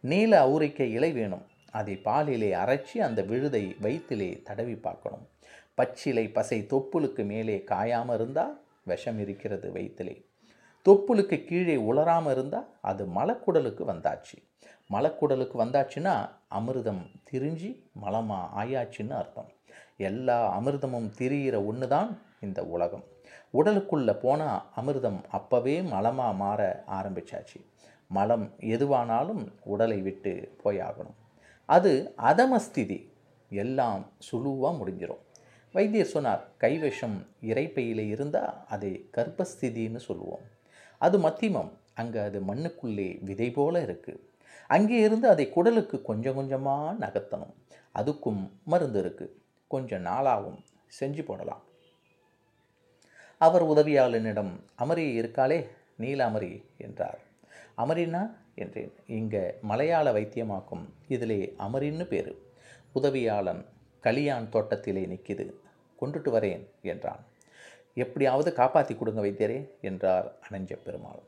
நீல 0.00 0.46
அவுரிக்க 0.46 0.80
இலை 0.80 1.12
வேணும். 1.12 1.46
அதை 1.70 2.00
பாலிலே 2.04 2.50
அரைச்சி 2.52 2.98
அந்த 2.98 3.22
விழுதை 3.22 3.76
வயிற்றிலே 3.80 4.42
தடவி 4.42 4.74
பார்க்கணும். 4.74 5.28
பச்சிலை 5.74 6.28
பசை 6.28 6.66
தொப்புளுக்கு 6.70 7.24
மேலே 7.24 7.64
காயாமல் 7.66 8.14
இருந்தால் 8.14 8.64
விஷம் 8.84 9.18
இருக்கிறது 9.18 9.72
வயிற்றிலே. 9.72 10.27
தொப்புளுக்கு 10.88 11.36
கீழே 11.48 11.76
உலராமல் 11.90 12.32
இருந்தால் 12.34 12.68
அது 12.90 13.02
மலக்குடலுக்கு 13.16 13.82
வந்தாச்சு. 13.92 14.36
மலக்குடலுக்கு 14.94 15.56
வந்தாச்சுன்னா 15.62 16.14
அமிர்தம் 16.58 17.02
திரிஞ்சு 17.28 17.70
மலமாக 18.02 18.52
ஆயாச்சுன்னு 18.60 19.14
அர்த்தம். 19.20 19.50
எல்லா 20.08 20.38
அமிர்தமும் 20.58 21.08
திரியிற 21.18 21.56
ஒன்று 21.70 21.86
தான் 21.94 22.10
இந்த 22.46 22.60
உலகம். 22.74 23.04
உடலுக்குள்ளே 23.58 24.14
போனால் 24.24 24.64
அமிர்தம் 24.80 25.20
அப்போவே 25.38 25.76
மலமாக 25.92 26.38
மாற 26.42 26.60
ஆரம்பிச்சாச்சு. 26.98 27.58
மலம் 28.16 28.46
எதுவானாலும் 28.74 29.42
உடலை 29.72 29.98
விட்டு 30.08 30.32
போயாகணும் 30.64 31.18
அது 31.68 31.92
அதமஸ்திதி. 32.30 32.98
எல்லாம் 33.50 34.02
சுழுவாக 34.28 34.72
முடிஞ்சிடும் 34.78 35.24
வைத்தியர் 35.74 36.14
சொன்னார் 36.14 36.44
கைவஷம் 36.62 37.18
இறைப்பையில் 37.50 38.04
இருந்தால் 38.14 38.54
அதை 38.74 38.92
கர்ப்பஸ்திதின்னு 39.16 40.00
சொல்லுவோம். 40.06 40.46
அது 40.98 41.18
மத்திமம். 41.18 41.70
அங்கே 41.94 42.18
அது 42.18 42.40
மண்ணுக்குள்ளே 42.40 43.22
விதை 43.24 43.50
போல 43.50 43.80
இருக்குது 43.82 44.24
அங்கே 44.66 44.98
இருந்து 45.00 45.28
அதை 45.28 45.52
குடலுக்கு 45.52 46.02
கொஞ்சம் 46.02 46.34
கொஞ்சமாக 46.34 47.06
நகர்த்தணும். 47.06 47.54
அதுக்கும் 47.94 48.40
மருந்து 48.64 48.98
இருக்குது 49.02 49.34
கொஞ்சம் 49.68 50.04
நாளாகவும் 50.04 50.58
செஞ்சு 51.00 51.22
போடலாம். 51.24 51.62
அவர் 53.40 53.62
உதவியாளனிடம் 53.62 54.52
அமரி 54.78 55.04
இருக்காளே? 55.20 55.58
நீல 55.96 56.30
அமரி 56.30 56.64
என்றார். 56.78 57.18
அமரினா? 57.76 58.22
என்றேன். 58.54 58.92
இங்கே 59.06 59.54
மலையாள 59.60 60.12
வைத்தியமாக்கும். 60.12 60.84
இதிலே 61.08 61.54
அமரின்னு 61.58 62.04
பேர். 62.04 62.32
உதவியாளன் 62.94 63.64
கலியான் 64.04 64.48
தோட்டத்திலே 64.48 65.04
நிற்கிது 65.06 65.46
கொண்டுட்டு 66.00 66.30
வரேன் 66.30 66.64
என்றான். 66.82 67.22
எப்படியாவது 68.04 68.50
காப்பாற்றி 68.52 68.94
கொடுங்க 68.94 69.20
வைத்தியரே 69.24 69.58
என்றார் 69.80 70.26
அனஞ்ச 70.48 70.72
பெருமாள். 70.84 71.22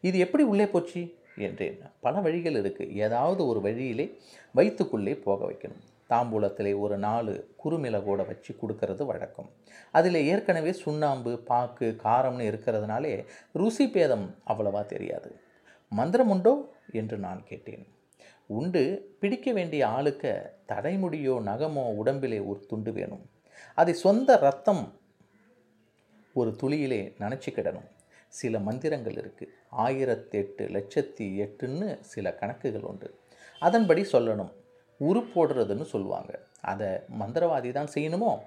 இது 0.00 0.16
எப்படி 0.18 0.42
உள்ளே 0.42 0.66
போச்சு? 0.66 1.02
என்றேன் 1.36 1.78
பல 2.00 2.20
வழிகள் 2.20 2.56
இருக்குது 2.60 2.94
ஏதாவது 3.04 3.40
ஒரு 3.46 3.60
வழியிலே 3.60 4.06
வயிற்றுக்குள்ளே 4.54 5.14
போக 5.26 5.40
வைக்கணும். 5.50 5.82
தாம்பூலத்திலே 6.10 6.72
ஒரு 6.78 6.96
நாலு 6.98 7.34
குறுமிளகோட 7.64 8.22
வச்சு 8.26 8.50
கொடுக்கறது 8.54 9.06
வழக்கம். 9.06 9.48
அதில் 9.92 10.18
ஏற்கனவே 10.32 10.72
சுண்ணாம்பு 10.72 11.32
பாக்கு 11.38 11.86
காரம்னு 12.04 12.46
இருக்கிறதுனாலே 12.50 13.14
ருசி 13.52 13.86
பேதம் 13.88 14.26
அவ்வளவா 14.46 14.82
தெரியாது. 14.86 15.30
மந்திரம் 15.92 16.28
உண்டோ? 16.28 16.54
என்று 16.92 17.16
நான் 17.18 17.42
கேட்டேன். 17.44 17.84
உண்டு. 18.46 18.82
பிடிக்க 19.20 19.48
வேண்டிய 19.52 19.82
ஆளுக்க 19.86 20.24
தடைமுடியோ 20.68 21.34
நகமோ 21.50 21.84
உடம்பிலே 21.94 22.40
ஒரு 22.50 22.60
துண்டு 22.68 22.92
வேணும். 22.92 23.24
அதை 23.74 23.94
சொந்த 23.94 24.36
ரத்தம் 24.36 24.84
ஒரு 26.34 26.56
துளியிலே 26.62 27.14
நினச்சிக்கிடணும் 27.20 27.88
சில 28.28 28.58
மந்திரங்கள் 28.58 29.14
இருக்குது 29.14 29.78
ஆயிரத்தெட்டு 29.78 30.64
லட்சத்தி 30.76 31.26
எட்டுன்னு 31.44 32.00
சில 32.00 32.34
கணக்குகள் 32.34 32.82
உண்டு. 32.82 33.18
அதன்படி 33.60 34.02
சொல்லணும். 34.02 34.52
உரு 34.96 35.20
போடுறதுன்னு 35.34 35.82
சொல்லுவாங்க. 35.82 36.40
அதை 36.60 36.88
மந்திரவாதி 37.20 37.72
தான் 37.72 37.92
செய்யணுமோ? 37.94 38.38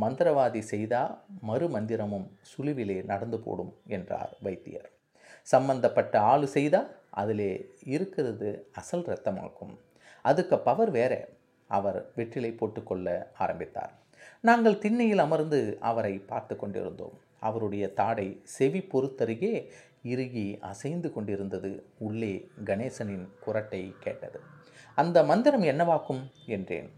மந்திரவாதி 0.00 0.58
செய்தால் 0.58 1.22
மறு 1.40 1.68
மந்திரமும் 1.68 2.26
சுழுவிலே 2.42 3.04
நடந்து 3.04 3.38
போடும் 3.40 3.76
என்றார் 3.86 4.36
வைத்தியர். 4.40 4.90
சம்பந்தப்பட்ட 5.42 6.20
ஆள் 6.20 6.46
செய்தால் 6.46 6.96
அதிலே 7.10 7.70
இருக்கிறது 7.84 8.68
அசல் 8.72 9.04
ரத்தமாக்கும் 9.04 9.74
அதுக்கு 10.22 10.58
பவர் 10.58 10.90
வேற. 10.90 11.28
அவர் 11.66 12.10
வெற்றிலை 12.14 12.52
போட்டுக்கொள்ள 12.52 13.32
ஆரம்பித்தார். 13.38 13.92
நாங்கள் 14.40 14.78
திண்ணையில் 14.78 15.18
அமர்ந்து 15.18 15.76
அவரை 15.80 16.18
பார்த்து 16.18 16.56
கொண்டிருந்தோம். 16.56 17.18
அவருடைய 17.40 17.92
தாடை 17.92 18.40
செவி 18.44 18.80
பொறுத்தருகே 18.80 19.70
இறுகி 20.02 20.58
அசைந்து 20.60 21.12
கொண்டிருந்தது. 21.12 21.86
உள்ளே 21.98 22.48
கணேசனின் 22.64 23.28
குரட்டை 23.46 23.92
கேட்டது. 24.00 24.40
அந்த 24.94 25.24
மந்திரம் 25.24 25.62
என்னவாக்கும்? 25.62 26.30
என்றேன். 26.46 26.92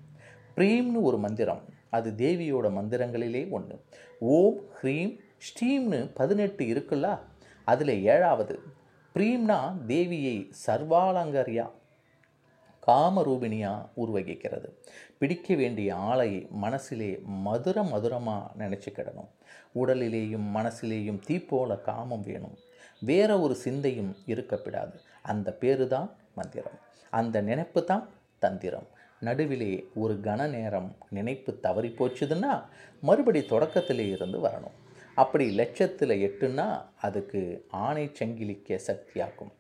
பிரீம்னு 0.57 1.03
ஒரு 1.03 1.19
மந்திரம். 1.19 1.63
அது 1.91 2.11
தேவியோட 2.11 2.67
மந்திரங்களிலே 2.67 3.51
ஒன்று 3.51 3.85
ஓம் 4.19 4.61
ஹ்ரீம் 4.83 5.19
ஸ்டீம்னு 5.39 6.11
பதினெட்டு 6.15 6.65
இருக்குல்ல? 6.65 7.19
அதில் 7.65 8.05
ஏழாவது. 8.05 8.61
பிரீம்னா 9.15 9.73
தேவியை 9.87 10.51
சர்வாலங்கரியா 10.67 11.71
காமரூபிணியாக 12.87 13.89
உருவகிக்கிறது. 13.97 14.79
பிடிக்க 15.19 15.55
வேண்டிய 15.55 15.95
ஆளை 15.95 16.47
மனசிலே 16.51 17.21
மதுர 17.25 17.83
மதுரமாக 17.83 18.51
நினச்சிக்கிடணும் 18.59 19.29
உடலிலேயும் 19.75 20.47
மனசிலேயும் 20.55 21.21
தீப்போல 21.29 21.81
காமம் 21.81 22.21
வேணும். 22.21 22.57
வேற 23.01 23.41
ஒரு 23.41 23.55
சிந்தையும் 23.55 24.17
இருக்கப்படாது. 24.27 24.95
அந்த 25.23 25.53
பேரு 25.53 25.89
தான் 25.89 26.17
மந்திரம். 26.35 26.79
அந்த 27.11 27.41
நினைப்பு 27.41 27.85
தான் 27.85 28.09
தந்திரம். 28.39 28.87
நடுவிலே 29.21 29.87
ஒரு 29.95 30.15
கன 30.15 30.49
நேரம் 30.49 30.97
நினைப்பு 31.09 31.61
தவறி 31.61 31.95
போச்சுதுன்னா 31.99 32.65
மறுபடி 33.01 33.41
தொடக்கத்திலே 33.41 34.11
இருந்து 34.11 34.39
வரணும். 34.39 34.77
அப்படி 35.15 35.51
லட்சத்தில் 35.51 36.31
எட்டுன்னா 36.31 36.83
அதுக்கு 37.01 37.67
ஆணை 37.71 38.11
சங்கிலிக்க 38.19 38.79
சக்தியாக்கும். 38.87 39.53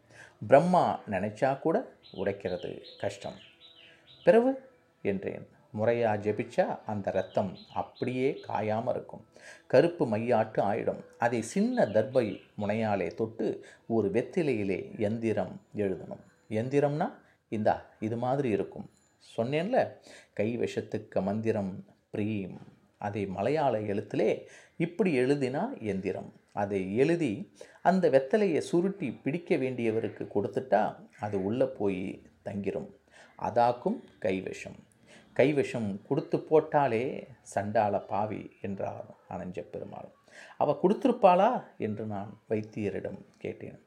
பிரம்மா 0.46 1.00
நினைச்சா 1.10 1.58
கூட 1.58 1.92
உடைக்கிறது 2.12 2.82
கஷ்டம். 3.00 3.34
பிறகு 4.24 4.67
என்றேன். 5.08 5.46
முறையா 5.78 6.12
ஜெபிச்சா 6.24 6.66
அந்த 6.86 7.10
ரத்தம் 7.10 7.56
அப்படியே 7.74 8.40
காயாமல் 8.48 8.90
இருக்கும். 8.90 9.24
கருப்பு 9.66 10.06
மையாட்டு 10.06 10.60
ஆயிடும். 10.70 11.02
அதை 11.18 11.42
சின்ன 11.42 11.84
தர்பை 11.86 12.40
முனையாலே 12.58 13.08
தொட்டு 13.14 13.66
ஒரு 13.86 14.08
வெத்திலையிலே 14.08 14.98
எந்திரம் 14.98 15.60
எழுதணும். 15.76 16.24
எந்திரம்னா 16.50 17.12
இந்தா 17.48 17.74
இது 18.00 18.16
மாதிரி 18.16 18.48
இருக்கும். 18.48 18.90
சொன்னேன்ல? 19.36 19.78
கை 20.32 20.58
விஷத்துக்கு 20.58 21.22
மந்திரம் 21.22 21.84
பிரீம். 22.12 22.56
அதை 22.98 23.26
மலையாள 23.26 23.80
எழுத்திலே 23.80 24.30
இப்படி 24.76 25.18
எழுதினா 25.18 25.80
எந்திரம். 25.80 26.32
அதை 26.52 26.96
எழுதி 26.96 27.32
அந்த 27.82 28.10
வெத்தலையை 28.10 28.58
சுருட்டி 28.58 29.10
பிடிக்க 29.12 29.56
வேண்டியவருக்கு 29.56 30.24
கொடுத்துட்டா 30.34 30.82
அது 31.20 31.44
உள்ளே 31.44 31.66
போய் 31.78 32.22
தங்கிரும். 32.44 32.90
அதாக்கும் 33.42 33.98
கைவிஷம் 34.18 34.86
கைவசம் 35.38 35.88
கொடுத்து 36.08 36.36
போட்டாலே 36.50 37.04
சண்டாள 37.52 37.94
பாவி 38.12 38.42
என்றார் 38.66 39.08
அனஞ்ச 39.34 39.58
பெருமாள். 39.72 40.08
அவ 40.62 40.74
கொடுத்துருப்பாளா 40.82 41.50
என்று 41.86 42.04
நான் 42.14 42.30
வைத்தியரிடம் 42.50 43.20
கேட்டேன். 43.42 43.78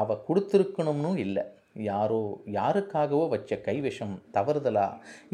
அவ 0.00 0.16
கொடுத்துருக்கணும்னு 0.28 1.10
இல்லை. 1.26 1.44
யாரோ 1.90 2.20
யாருக்காகவோ 2.58 3.24
வச்ச 3.34 3.56
கைவசம் 3.66 4.14
தவறுதலா? 4.36 4.86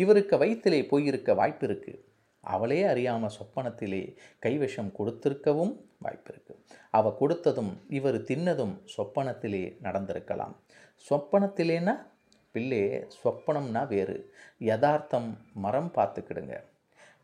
இவருக்கு 0.03 0.35
வயிற்றிலே 0.43 0.81
போயிருக்க 0.93 1.35
வாய்ப்பு 1.41 1.65
இருக்குது 1.69 2.03
அவளே 2.45 2.81
அறியாமல் 2.93 3.35
சொப்பனத்திலே 3.37 4.01
கைவசம் 4.45 4.91
கொடுத்திருக்கவும் 4.99 5.73
வாய்ப்பு 6.05 6.31
இருக்குது 6.33 6.59
அவ 6.99 7.13
கொடுத்ததும் 7.21 7.71
இவர் 7.99 8.19
தின்னதும் 8.31 8.75
சொப்பனத்திலே 8.97 9.63
நடந்திருக்கலாம். 9.87 10.55
சொப்பனத்திலேனா 11.07 11.95
பிள்ளை 12.55 12.81
சொப்பனம்னா 13.23 13.87
வேறு. 13.87 14.17
யதார்த்தம் 14.59 15.31
மரம் 15.55 15.91
பார்த்துக்கிடுங்க. 15.95 16.55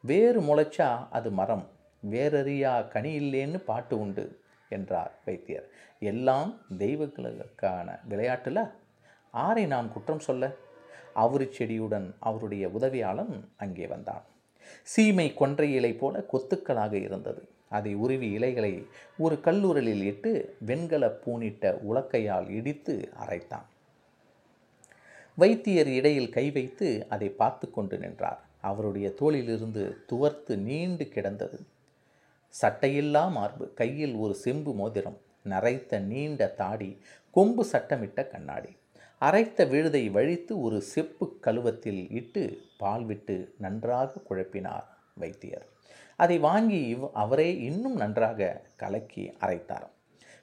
வேறு 0.00 0.40
முளைச்சா 0.40 0.88
அது 1.10 1.30
மரம். 1.30 1.66
வேறறியா 2.10 2.88
கனி 2.88 3.10
இல்லேன்னு 3.18 3.58
பாட்டு 3.58 4.00
உண்டு 4.00 4.24
என்றார் 4.68 5.12
வைத்தியர். 5.24 5.68
எல்லாம் 6.00 6.50
தெய்வங்களுக்கான 6.78 7.98
விளையாட்டில்? 8.08 8.62
ஆரை 9.30 9.66
நாம் 9.66 9.92
குற்றம் 9.92 10.24
சொல்ல? 10.28 10.50
அவரு 11.14 11.46
செடியுடன் 11.58 12.08
அவருடைய 12.18 12.68
உதவியாளன் 12.68 13.34
அங்கே 13.56 13.86
வந்தான். 13.86 14.24
சீமை 14.82 15.34
கொன்றை 15.34 15.74
இலை 15.74 15.92
போல 15.92 16.24
கொத்துக்களாக 16.32 16.92
இருந்தது. 16.92 17.48
அதை 17.68 17.94
உருவி 17.94 18.30
இலைகளை 18.30 18.72
ஒரு 19.18 19.36
கல்லூரலில் 19.44 20.02
இட்டு 20.02 20.56
வெண்கல 20.58 21.06
பூனிட்ட 21.24 21.66
உலக்கையால் 21.92 22.48
இடித்து 22.48 23.12
அரைத்தான். 23.26 23.66
வைத்தியர் 25.40 25.90
இடையில் 25.98 26.34
கை 26.36 26.46
வைத்து 26.50 26.86
அதை 27.08 27.28
பார்த்து 27.40 27.66
கொண்டு 27.70 27.96
நின்றார். 27.98 28.40
அவருடைய 28.60 29.08
தோளிலிருந்து 29.20 29.82
துவர்த்து 30.10 30.54
நீண்டு 30.68 31.04
கிடந்தது. 31.08 31.58
சட்டையில்லா 32.54 33.22
மார்பு 33.30 33.66
கையில் 33.80 34.14
ஒரு 34.14 34.34
செம்பு 34.34 34.72
மோதிரம் 34.74 35.18
நரைத்த 35.44 36.00
நீண்ட 36.12 36.48
தாடி 36.60 36.90
கொம்பு 37.30 37.64
சட்டமிட்ட 37.72 38.20
கண்ணாடி. 38.26 38.72
அரைத்த 39.20 39.68
விழுதை 39.68 40.04
வழித்து 40.10 40.52
ஒரு 40.60 40.78
செப்பு 40.92 41.26
கழுவத்தில் 41.40 42.02
இட்டு 42.10 42.44
பால் 42.78 43.04
விட்டு 43.04 43.36
நன்றாக 43.58 44.20
குழப்பினார் 44.28 44.86
வைத்தியர். 45.14 45.66
அதை 46.16 46.38
வாங்கி 46.38 46.80
இவ் 46.94 47.04
அவரே 47.24 47.50
இன்னும் 47.68 47.96
நன்றாக 47.96 48.50
கலக்கி 48.76 49.24
அரைத்தார். 49.40 49.88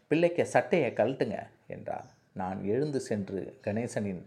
பிள்ளைக்கு 0.07 0.45
சட்டையை 0.45 0.91
கழட்டுங்க 0.91 1.37
என்றார். 1.67 2.09
நான் 2.37 2.59
எழுந்து 2.73 2.99
சென்று 2.99 3.41
கணேசனின் 3.65 4.21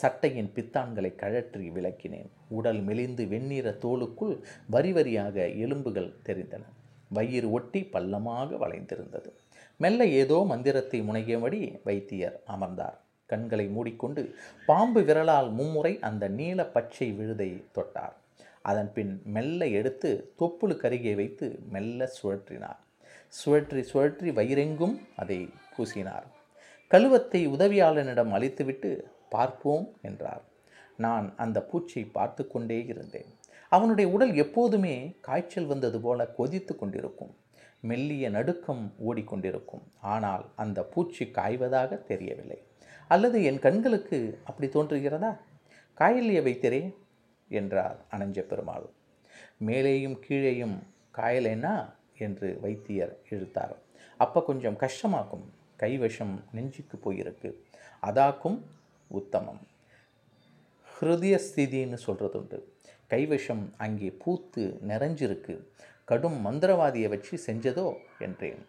சட்டையின் 0.00 0.50
பித்தான்களை 0.56 1.10
கழற்றி 1.14 1.68
விளக்கினேன். 1.70 2.30
உடல் 2.48 2.80
மெலிந்து 2.80 3.24
வெண்ணிற 3.28 3.70
தோலுக்குள் 3.84 4.36
வரி 4.74 4.92
வரியாக 4.92 5.36
எலும்புகள் 5.56 6.10
தெரிந்தன. 6.26 6.64
வயிறு 7.08 7.48
ஒட்டி 7.50 7.80
பள்ளமாக 7.92 8.58
வளைந்திருந்தது. 8.62 9.30
மெல்ல 9.80 10.06
ஏதோ 10.20 10.38
மந்திரத்தை 10.48 11.00
முனையபடி 11.00 11.60
வைத்தியர் 11.84 12.38
அமர்ந்தார். 12.54 12.98
கண்களை 13.30 13.66
மூடிக்கொண்டு 13.68 14.22
பாம்பு 14.66 15.00
விரலால் 15.02 15.50
மும்முறை 15.50 15.92
அந்த 16.08 16.24
நீல 16.38 16.60
பச்சை 16.76 17.08
விழுதை 17.12 17.50
தொட்டார். 17.76 18.16
அதன் 18.62 18.90
பின் 18.92 19.12
மெல்ல 19.34 19.68
எடுத்து 19.78 20.10
தொப்புளு 20.38 20.76
கருகே 20.76 21.12
வைத்து 21.14 21.46
மெல்ல 21.74 22.08
சுழற்றினார். 22.16 22.80
சுழற்றி 23.38 23.82
சுழற்றி 23.92 24.30
வயிறெங்கும் 24.38 24.96
அதை 25.16 25.38
பூசினார். 25.74 26.26
கழுவத்தை 26.90 27.40
உதவியாளனிடம் 27.48 28.32
அளித்துவிட்டு 28.36 28.90
பார்ப்போம் 29.34 29.86
என்றார். 30.08 30.44
நான் 31.04 31.26
அந்த 31.36 31.58
பூச்சியை 31.70 32.04
பார்த்து 32.12 32.42
கொண்டே 32.46 32.78
இருந்தேன். 32.84 33.30
அவனுடைய 33.72 34.06
உடல் 34.14 34.34
எப்போதுமே 34.44 34.94
காய்ச்சல் 35.20 35.66
வந்தது 35.66 35.98
போல 36.00 36.26
கொதித்து 36.38 36.74
கொண்டிருக்கும். 36.76 37.32
மெல்லிய 37.80 38.26
நடுக்கம் 38.36 38.84
ஓடிக்கொண்டிருக்கும் 39.08 39.84
ஆனால் 40.12 40.44
அந்த 40.54 40.78
பூச்சி 40.92 41.24
காய்வதாக 41.38 41.98
தெரியவில்லை. 42.10 42.58
அல்லது 43.10 43.38
என் 43.44 43.60
கண்களுக்கு 43.66 44.18
அப்படி 44.44 44.68
தோன்றுகிறதா? 44.68 45.32
காயலிய 45.98 46.40
வைத்தரே 46.46 46.82
என்றார் 47.50 47.98
அனஞ்ச 48.14 48.40
பெருமாள் 48.50 48.86
மேலேயும் 49.66 50.16
கீழேயும் 50.24 50.76
காயலேனா 51.18 51.74
என்று 52.26 52.48
வைத்தியர் 52.64 53.14
இழுத்தார். 53.32 53.76
அப்போ 54.20 54.40
கொஞ்சம் 54.48 54.80
கஷ்டமாக்கும். 54.82 55.46
கைவசம் 55.82 56.34
நெஞ்சுக்கு 56.52 56.98
போயிருக்கு. 57.04 57.50
அதாக்கும் 58.02 58.58
உத்தமம். 59.10 59.62
ஹிருதய 60.88 61.36
ஸ்திதின்னு 61.46 61.98
சொல்கிறது 62.06 62.38
உண்டு 62.38 62.58
கைவசம் 63.10 63.64
அங்கே 63.76 64.08
பூத்து 64.22 64.62
நிறைஞ்சிருக்கு. 64.88 65.54
கடும் 66.04 66.38
மந்திரவாதியை 66.46 67.08
வச்சு 67.08 67.34
செஞ்சதோ 67.46 67.86
என்றேன். 68.18 68.62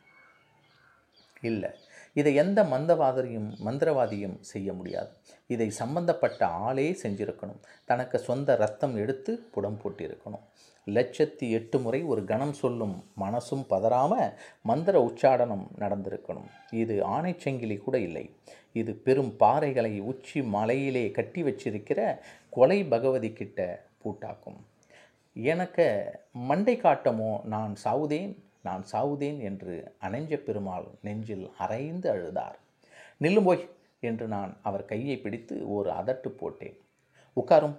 இல்லை 1.41 1.69
இதை 2.13 2.31
எந்த 2.35 2.59
மந்தவாதரியும் 2.63 3.49
மந்திரவாதியும் 3.65 4.37
செய்ய 4.51 4.73
முடியாது. 4.73 5.11
இதை 5.47 5.67
சம்பந்தப்பட்ட 5.69 6.41
ஆளே 6.47 6.87
செஞ்சிருக்கணும். 7.03 7.61
தனக்கு 7.85 8.19
சொந்த 8.19 8.55
ரத்தம் 8.55 8.95
எடுத்து 8.95 9.33
புடம் 9.53 9.79
போட்டிருக்கணும். 9.83 10.45
லட்சத்தி 10.95 11.47
எட்டு 11.57 11.77
முறை 11.79 11.99
ஒரு 12.03 12.21
கணம் 12.23 12.53
சொல்லும் 12.53 12.95
மனசும் 13.23 13.63
பதறாம 13.69 14.13
மந்திர 14.61 14.95
உச்சாடனம் 15.07 15.65
நடந்திருக்கணும். 15.79 16.49
இது 16.71 16.95
ஆணைச்சங்கிலி 17.15 17.77
கூட 17.77 17.99
இல்லை. 17.99 18.25
இது 18.73 18.93
பெரும் 19.05 19.31
பாறைகளை 19.39 19.93
உச்சி 20.11 20.41
மலையிலே 20.55 21.05
கட்டி 21.11 21.43
வச்சிருக்கிற 21.43 21.99
கொலை 22.49 22.79
பகவதி 22.83 23.31
கிட்ட 23.33 23.87
பூட்டாக்கும். 24.01 24.59
எனக்கு 25.35 25.87
மண்டை 26.49 26.75
காட்டமோ 26.83 27.31
நான் 27.53 27.73
சாவுதேன் 27.83 28.33
நான் 28.61 28.83
சாவுதேன் 28.91 29.39
என்று 29.49 29.73
அணைஞ்ச 30.01 30.37
பெருமாள் 30.37 30.87
நெஞ்சில் 31.01 31.45
அரைந்து 31.59 32.07
அழுதார். 32.13 32.57
நில்லும் 33.17 33.43
போய் 33.43 33.63
என்று 33.99 34.27
நான் 34.27 34.51
அவர் 34.61 34.85
கையை 34.85 35.17
பிடித்து 35.17 35.55
ஒரு 35.75 35.89
அதட்டு 35.89 36.29
போட்டேன். 36.41 36.77
உட்காரும் 37.37 37.75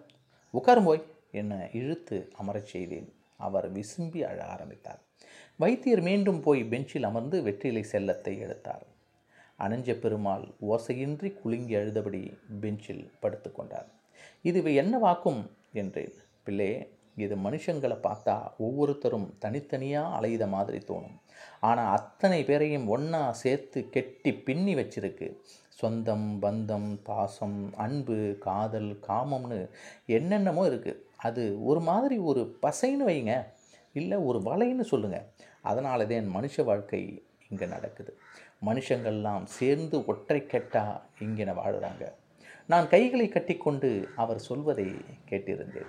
உட்காரும் 0.55 0.89
போய். 0.91 1.03
என்னை 1.31 1.59
இழுத்து 1.81 2.17
அமரச் 2.41 2.71
செய்தேன். 2.75 3.09
அவர் 3.47 3.67
விசும்பி 3.73 4.21
அழ 4.31 4.39
ஆரம்பித்தார். 4.55 5.01
வைத்தியர் 5.63 6.03
மீண்டும் 6.09 6.41
போய் 6.41 6.63
பெஞ்சில் 6.73 7.09
அமர்ந்து 7.09 7.37
வெற்றிலை 7.43 7.83
செல்லத்தை 7.93 8.35
எடுத்தார். 8.45 8.85
அணைஞ்ச 9.65 9.95
பெருமாள் 10.03 10.45
ஓசையின்றி 10.73 11.31
குலுங்கி 11.41 11.75
அழுதபடி 11.77 12.23
பெஞ்சில் 12.61 13.05
படுத்துக்கொண்டார் 13.23 13.89
இது 14.43 14.61
என்னவாக்கும் 14.83 15.41
என்றேன். 15.73 16.15
பிள்ளை 16.45 16.71
இது 17.25 17.37
மனுஷங்களை 17.37 17.97
பார்த்தா 18.07 18.35
ஒவ்வொருத்தரும் 18.67 19.29
தனித்தனியாக 19.39 20.15
அலையுத 20.19 20.45
மாதிரி 20.49 20.79
தோணும். 20.91 21.17
ஆனால் 21.61 21.93
அத்தனை 21.97 22.41
பேரையும் 22.45 22.87
ஒன்றா 22.95 23.23
சேர்த்து 23.43 23.79
கெட்டி 23.95 24.33
பின்னி 24.47 24.75
வச்சிருக்கு. 24.75 25.29
சொந்தம் 25.81 26.29
பந்தம் 26.43 26.91
பாசம் 27.09 27.59
அன்பு 27.85 28.19
காதல் 28.47 28.91
காமம்னு 29.09 29.59
என்னென்னமோ 30.07 30.63
இருக்குது 30.71 31.03
அது 31.19 31.65
ஒரு 31.65 31.81
மாதிரி 31.81 32.19
ஒரு 32.19 32.59
பசைன்னு 32.63 33.05
வைங்க 33.07 33.45
இல்லை 33.93 34.19
ஒரு 34.19 34.39
வலைன்னு 34.39 34.81
சொல்லுங்கள் 34.81 35.27
அதனால 35.63 36.07
தான் 36.07 36.35
மனுஷ 36.37 36.65
வாழ்க்கை 36.65 37.23
இங்கே 37.49 37.67
நடக்குது. 37.67 38.19
மனுஷங்கள்லாம் 38.67 39.45
சேர்ந்து 39.45 40.07
ஒற்றை 40.07 40.41
கெட்டா 40.41 41.01
இங்கே 41.21 41.45
வாழ்கிறாங்க 41.45 42.13
நான் 42.67 42.89
கைகளை 42.89 43.29
கட்டிக்கொண்டு 43.29 44.09
அவர் 44.17 44.39
சொல்வதை 44.39 44.87
கேட்டிருந்தேன். 45.29 45.87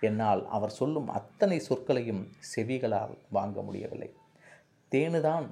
என்னால் 0.00 0.48
அவர் 0.48 0.70
சொல்லும் 0.70 1.08
அத்தனை 1.08 1.62
சொற்களையும் 1.68 2.26
செவிகளால் 2.56 3.18
வாங்க 3.30 3.62
முடியவில்லை. 3.62 4.12
தேனுதான் 4.90 5.50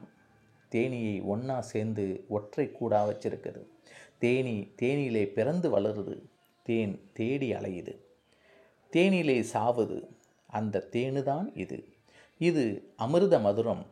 தேனியை 0.71 1.25
ஒன்றா 1.25 1.61
சேர்ந்து 1.61 2.25
ஒற்றை 2.29 2.73
கூடா 2.73 3.09
வச்சிருக்குது. 3.09 3.67
தேனி 4.19 4.73
தேனியிலே 4.83 5.27
பிறந்து 5.27 5.79
வளருது. 5.79 6.23
தேன் 6.63 7.11
தேடி 7.13 7.53
அலையுது. 7.53 8.06
தேனிலே 8.93 9.41
சாவது 9.41 10.09
அந்த 10.47 10.89
தேனுதான் 10.91 11.59
இது. 11.59 11.89
இது 12.39 12.93
அமிர்த 12.97 13.39
மதுரம் 13.39 13.85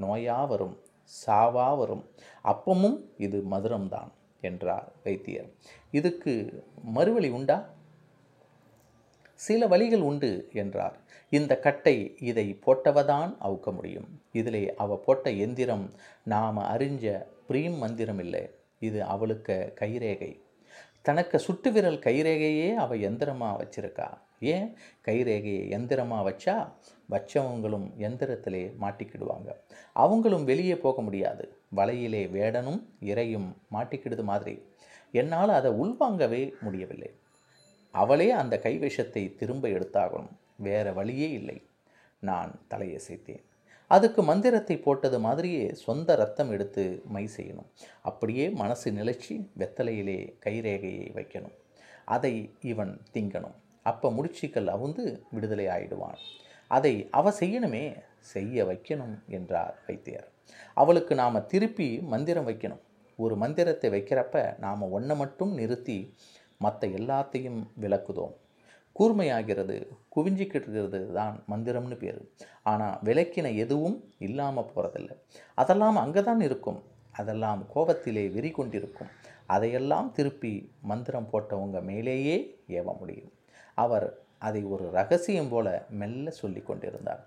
நோயா 0.00 0.46
வரும் 0.46 0.78
சாவா 1.26 1.76
வரும் 1.76 2.10
அப்பமும் 2.44 3.04
இது 3.16 3.42
மதுரம்தான் 3.50 4.08
என்றார் 4.40 4.92
வைத்தியர். 5.04 5.50
இதுக்கு 5.90 6.64
மறுவழி 6.94 7.30
உண்டா? 7.30 7.68
சில 9.34 9.66
வழிகள் 9.66 10.00
உண்டு 10.00 10.48
என்றார். 10.52 11.00
இந்த 11.30 11.58
கட்டை 11.58 12.16
இதை 12.20 12.58
போட்டவதான் 12.66 13.36
அவுக்க 13.42 13.72
முடியும். 13.74 14.20
இதிலே 14.32 14.74
அவ 14.74 14.96
போட்ட 14.96 15.30
எந்திரம் 15.30 15.90
நாம் 16.24 16.58
அறிஞ்ச 16.58 17.24
பிரீம் 17.48 17.76
மந்திரம் 17.76 18.18
இல்லை 18.18 18.50
இது 18.78 19.04
அவளுக்கு 19.04 19.74
கைரேகை. 19.80 20.40
தனக்கு 21.02 21.38
சுட்டு 21.38 21.72
விரல் 21.72 21.98
கைரேகையே 21.98 22.74
அவ 22.74 22.94
எந்திரமாக 22.94 23.62
வச்சிருக்கா. 23.62 24.18
ஏன்? 24.42 24.76
கைரேகையை 25.04 25.64
எந்திரமாக 25.70 26.26
வச்சா 26.28 26.72
வச்சவங்களும் 27.10 27.86
எந்திரத்திலே 27.98 28.62
மாட்டிக்கிடுவாங்க. 28.80 29.48
அவங்களும் 29.92 30.44
வெளியே 30.44 30.76
போக 30.76 31.02
முடியாது. 31.02 31.56
வலையிலே 31.76 32.22
வேடனும் 32.30 32.82
இறையும் 33.00 33.56
மாட்டிக்கிடுது 33.72 34.22
மாதிரி. 34.22 34.62
என்னால் 35.12 35.48
அதை 35.48 35.70
உள்வாங்கவே 35.70 36.52
முடியவில்லை. 36.60 37.10
அவளே 37.90 38.30
அந்த 38.30 38.60
கைவேஷத்தை 38.62 39.34
திரும்ப 39.34 39.68
எடுத்தாகணும். 39.68 40.30
வேற 40.56 40.92
வழியே 40.92 41.30
இல்லை. 41.30 41.62
நான் 42.18 42.60
தலையசைத்தேன் 42.70 43.42
அதுக்கு 43.86 44.22
மந்திரத்தை 44.22 44.76
போட்டது 44.78 45.20
மாதிரியே 45.20 45.70
சொந்த 45.72 46.14
ரத்தம் 46.14 46.50
எடுத்து 46.50 47.02
மை 47.06 47.28
செய்யணும். 47.36 47.70
அப்படியே 48.02 48.48
மனசு 48.48 48.90
நிலைச்சி 48.90 49.48
வெத்தலையிலே 49.58 50.34
கைரேகையை 50.44 51.10
வைக்கணும். 51.14 51.56
அதை 52.04 52.50
இவன் 52.60 53.00
திங்கணும். 53.12 53.58
அப்போ 53.86 54.08
முடிச்சிக்கல் 54.16 54.70
அவுந்து 54.74 55.04
விடுதலை 55.34 55.66
ஆயிடுவான். 55.76 56.18
அதை 56.70 56.94
அவ 57.18 57.32
செய்யணுமே 57.40 57.84
செய்ய 58.34 58.64
வைக்கணும் 58.68 59.14
என்றார் 59.36 59.74
வைத்தியர். 59.86 60.28
அவளுக்கு 60.82 61.12
நாம் 61.22 61.46
திருப்பி 61.52 61.88
மந்திரம் 62.12 62.48
வைக்கணும். 62.50 62.82
ஒரு 63.18 63.34
மந்திரத்தை 63.42 63.88
வைக்கிறப்ப 63.94 64.36
நாம் 64.64 64.84
ஒன்றை 64.96 65.14
மட்டும் 65.22 65.52
நிறுத்தி 65.60 65.98
மற்ற 66.64 66.88
எல்லாத்தையும் 66.98 67.60
விளக்குதோம். 67.82 68.34
கூர்மையாகிறது 68.96 69.76
குவிஞ்சிக்கிட்டு 70.14 71.00
தான் 71.18 71.36
மந்திரம்னு 71.52 71.96
பேர். 72.02 72.20
ஆனால் 72.72 72.96
விளக்கின 73.08 73.52
எதுவும் 73.64 73.98
இல்லாமல் 74.26 74.68
போகிறதில்ல 74.70 75.12
அதெல்லாம் 75.58 76.00
அங்கே 76.04 76.22
தான் 76.30 76.42
இருக்கும். 76.48 76.80
அதெல்லாம் 77.20 77.60
கோபத்திலே 77.74 78.24
வெறி 78.36 78.50
கொண்டிருக்கும் 78.58 79.12
அதையெல்லாம் 79.54 80.08
திருப்பி 80.16 80.52
மந்திரம் 80.90 81.30
போட்டவங்க 81.32 81.78
மேலேயே 81.90 82.36
ஏவ 82.80 82.86
முடியும். 83.00 83.32
அவர் 83.74 84.08
அதை 84.38 84.62
ஒரு 84.64 84.90
ரகசியம் 84.90 85.48
போல 85.48 85.86
மெல்ல 86.00 86.30
சொல்லி 86.30 86.60
கொண்டிருந்தார். 86.60 87.22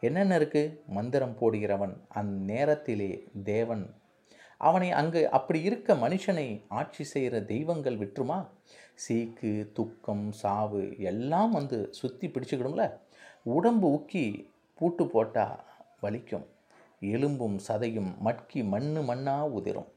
என்னென்ன 0.00 0.38
இருக்குது 0.38 0.76
மந்திரம் 0.86 1.36
போடுகிறவன் 1.40 1.94
அந்நேரத்திலே 2.14 3.10
தேவன். 3.44 3.84
அவனை 4.58 4.90
அங்கு 4.90 5.30
அப்படி 5.30 5.62
இருக்க 5.62 5.94
மனுஷனை 5.94 6.46
ஆட்சி 6.68 7.04
செய்கிற 7.04 7.40
தெய்வங்கள் 7.40 7.98
விட்டுருமா 7.98 8.38
சீக்கு 9.04 9.72
துக்கம் 9.72 10.26
சாவு 10.32 10.82
எல்லாம் 10.98 11.50
வந்து 11.50 11.78
சுற்றி 11.90 12.28
பிடிச்சிக்கிடும்ல. 12.28 12.86
உடம்பு 13.42 13.88
உக்கி 13.98 14.26
பூட்டு 14.78 15.06
போட்டால் 15.06 15.58
வலிக்கும். 16.02 16.46
எலும்பும் 17.00 17.58
சதையும் 17.68 18.12
மட்கி 18.24 18.60
மண்ணு 18.64 19.00
மண்ணாக 19.02 19.50
உதிரும். 19.50 19.90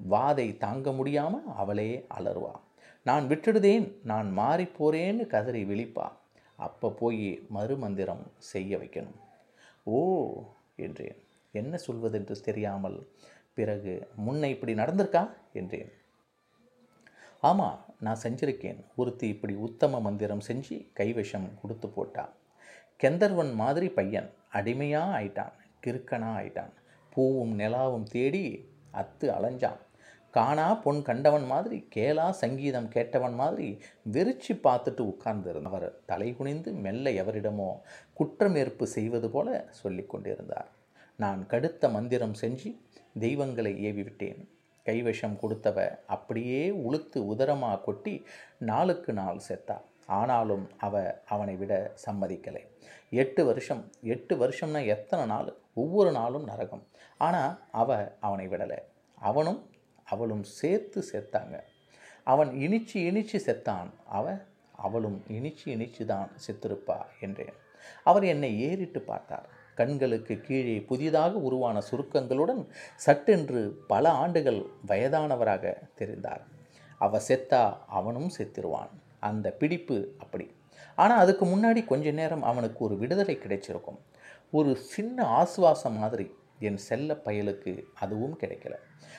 வாதை 0.00 0.56
தாங்க 0.56 0.92
முடியாமல் 0.92 1.46
அவளே 1.56 1.90
அலறுவாள் 2.16 2.62
நான் 3.04 3.24
விட்டுடுதேன் 3.28 3.86
நான் 4.02 4.38
மாறிப்போறேன்னு 4.38 5.26
கதறி 5.26 5.64
விழிப்பா. 5.64 6.06
அப்போ 6.56 6.90
போய் 6.90 7.42
மறுமந்திரம் 7.48 8.22
செய்ய 8.38 8.76
வைக்கணும். 8.76 9.18
ஓ 9.82 9.98
என்றேன். 10.76 11.16
என்ன 11.52 11.78
சொல்வதென்று 11.86 12.40
தெரியாமல் 12.40 13.08
பிறகு 13.54 14.08
முன்ன 14.26 14.44
இப்படி 14.44 14.74
நடந்திருக்கா? 14.74 15.28
என்றேன். 15.52 15.92
ஆமாம் 17.40 17.84
நான் 18.00 18.22
செஞ்சிருக்கேன். 18.22 18.80
ஒருத்தி 18.96 19.28
இப்படி 19.28 19.54
உத்தம 19.54 20.00
மந்திரம் 20.00 20.42
செஞ்சு 20.46 20.86
கைவசம் 20.96 21.48
கொடுத்து 21.62 21.88
போட்டா. 21.88 22.32
கெந்தர்வன் 22.96 23.54
மாதிரி 23.54 23.88
பையன் 23.88 24.30
அடிமையாக 24.50 25.20
ஆயிட்டான் 25.20 25.52
கிறுக்கனாக 25.86 26.36
ஆயிட்டான். 26.40 26.72
பூவும் 27.10 27.58
நிலாவும் 27.58 28.02
தேடி 28.02 28.68
அத்து 28.92 29.28
அலைஞ்சான். 29.28 29.76
காணா 30.34 30.66
பொன் 30.74 31.00
கண்டவன் 31.02 31.44
மாதிரி 31.46 31.76
கேளா 31.94 32.24
சங்கீதம் 32.30 32.88
கேட்டவன் 32.94 33.34
மாதிரி 33.34 33.68
வெறிச்சு 34.12 34.52
பார்த்துட்டு 34.66 35.02
உட்கார்ந்திருந்தார் 35.10 35.68
அவர். 35.70 35.88
தலை 36.06 36.28
குனிந்து 36.36 36.70
மெல்ல 36.84 37.10
எவரிடமோ 37.22 37.68
குற்றமேற்பு 38.18 38.86
செய்வது 38.94 39.28
போல 39.30 39.48
சொல்லி 39.80 40.04
கொண்டிருந்தார். 40.06 40.68
நான் 41.18 41.40
கடுத்த 41.52 41.90
மந்திரம் 41.90 42.34
செஞ்சு 42.40 42.70
தெய்வங்களை 43.18 43.72
ஏவி 43.82 44.02
விட்டேன் 44.02 44.40
கைவசம் 44.86 45.36
கொடுத்தவ 45.42 45.78
அப்படியே 46.06 46.62
உளுத்து 46.86 47.18
உதரமாக 47.32 47.82
கொட்டி 47.82 48.14
நாளுக்கு 48.70 49.12
நாள் 49.12 49.40
செத்தா. 49.48 49.76
ஆனாலும் 50.18 50.64
அவ 50.86 50.94
அவனை 51.34 51.54
விட 51.56 51.74
சம்மதிக்கலை. 52.06 52.62
எட்டு 53.22 53.44
வருஷம் 53.44 53.84
எட்டு 54.14 54.34
வருஷம்னா 54.42 54.80
எத்தனை 54.86 55.26
நாள்? 55.26 55.48
ஒவ்வொரு 55.74 56.10
நாளும் 56.12 56.44
நரகம். 56.44 56.84
ஆனால் 57.18 57.54
அவ 57.70 57.90
அவனை 58.20 58.48
விடலை. 58.48 58.80
அவனும் 59.20 59.60
அவளும் 60.14 60.44
சேர்த்து 60.60 61.00
செத்தாங்க. 61.12 61.56
அவன் 62.24 62.50
இனிச்சு 62.64 62.98
இனிச்சு 63.08 63.38
செத்தான். 63.46 63.90
அவ 64.08 64.26
அவளும் 64.84 65.18
இனிச்சு 65.28 65.66
இனிச்சு 65.74 66.04
தான் 66.04 66.28
செத்திருப்பா 66.44 66.98
என்றேன். 67.20 67.56
அவர் 68.04 68.24
என்னை 68.24 68.50
ஏறிட்டு 68.60 69.00
பார்த்தார். 69.00 69.46
கண்களுக்கு 69.74 70.34
கீழே 70.40 70.74
புதிதாக 70.80 71.32
உருவான 71.38 71.76
சுருக்கங்களுடன் 71.90 72.62
சட்டென்று 72.96 73.62
பல 73.86 74.04
ஆண்டுகள் 74.22 74.60
வயதானவராக 74.86 75.74
தெரிந்தார். 75.98 76.44
அவ 77.00 77.20
செத்தா 77.28 77.62
அவனும் 77.88 78.30
செத்திருவான். 78.38 78.92
அந்த 79.20 79.46
பிடிப்பு 79.52 79.96
அப்படி. 80.18 80.46
ஆனால் 80.98 81.18
அதுக்கு 81.18 81.44
முன்னாடி 81.46 81.80
கொஞ்ச 81.84 82.06
நேரம் 82.10 82.44
அவனுக்கு 82.50 82.80
ஒரு 82.84 82.96
விடுதலை 82.96 83.34
கிடைச்சிருக்கும். 83.36 84.00
ஒரு 84.50 84.72
சின்ன 84.92 85.18
ஆசுவாசம் 85.40 85.98
மாதிரி 85.98 86.26
என் 86.64 86.76
செல்ல 86.76 87.14
பயலுக்கு 87.24 87.82
அதுவும் 87.94 88.38
கிடைக்கல. 88.40 88.74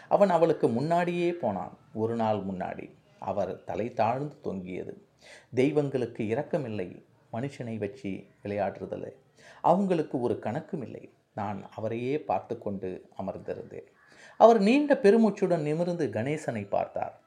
அவன் 0.10 0.30
அவளுக்கு 0.30 0.68
முன்னாடியே 0.68 1.34
போனான். 1.34 1.78
ஒரு 1.94 2.16
நாள் 2.16 2.38
முன்னாடி 2.38 2.92
அவர் 3.20 3.64
தலை 3.64 3.94
தாழ்ந்து 3.94 4.42
தொங்கியது. 4.42 5.06
தெய்வங்களுக்கு 5.54 6.24
இரக்கமில்லை. 6.24 7.06
மனுஷனை 7.34 7.78
வச்சு 7.78 8.24
விளையாடுறதில்லை. 8.44 9.12
அவங்களுக்கு 9.62 10.22
ஒரு 10.22 10.40
கணக்கும் 10.42 10.82
இல்லை. 10.82 11.14
நான் 11.34 11.70
அவரையே 11.76 12.24
பார்த்து 12.24 12.58
கொண்டு 12.58 13.10
அமர்ந்திருந்தேன். 13.22 13.88
அவர் 14.38 14.60
நீண்ட 14.60 15.00
பெருமூச்சுடன் 15.04 15.62
நிமிர்ந்து 15.62 16.08
கணேசனை 16.08 16.68
பார்த்தார். 16.68 17.22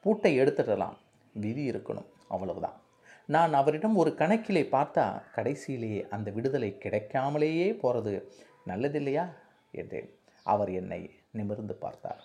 பூட்டை 0.00 0.40
எடுத்துடலாம். 0.40 0.96
விதி 1.32 1.70
இருக்கணும். 1.70 2.06
அவ்வளவுதான். 2.28 2.82
நான் 3.26 3.54
அவரிடம் 3.54 3.96
ஒரு 3.96 4.14
கணக்கிலே 4.14 4.62
பார்த்தா 4.62 5.22
கடைசியிலேயே 5.36 6.08
அந்த 6.08 6.30
விடுதலை 6.30 6.76
கிடைக்காமலேயே 6.84 7.78
போகிறது 7.78 8.32
நல்லதில்லையா? 8.66 9.32
என்றேன். 9.74 10.18
அவர் 10.42 10.70
என்னை 10.70 11.10
நிமிர்ந்து 11.30 11.74
பார்த்தார். 11.74 12.24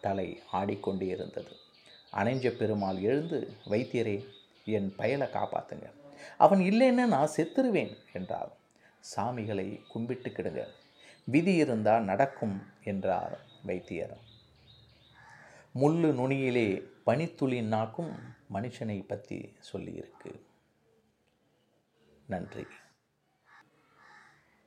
தலை 0.00 0.42
ஆடிக்கொண்டே 0.52 1.06
இருந்தது. 1.06 1.56
அணைஞ்ச 2.12 2.50
பெருமாள் 2.50 2.96
எழுந்து 2.96 3.52
வைத்தியரே 3.68 4.26
என் 4.64 4.94
பயலை 4.98 5.28
காப்பாத்துங்க. 5.30 5.90
அவன் 6.38 6.60
இல்லைன்னு 6.60 7.06
நான் 7.06 7.30
செத்துருவேன் 7.36 7.96
என்றார். 8.12 8.52
சாமிகளை 9.16 9.86
கும்பிட்டு 9.88 10.30
கிடுங்க. 10.30 10.66
விதி 11.24 11.54
இருந்தால் 11.54 12.02
நடக்கும் 12.02 12.62
என்றார் 12.84 13.40
வைத்தியர். 13.62 14.18
முள்ளு 15.74 16.12
நுனியிலே 16.12 16.82
பனித்துளி 17.04 17.62
நாக்கும் 17.62 18.12
மனுஷனை 18.52 19.06
பற்றி 19.06 19.54
சொல்லியிருக்கு. 19.72 20.40
நன்றி. 22.26 22.66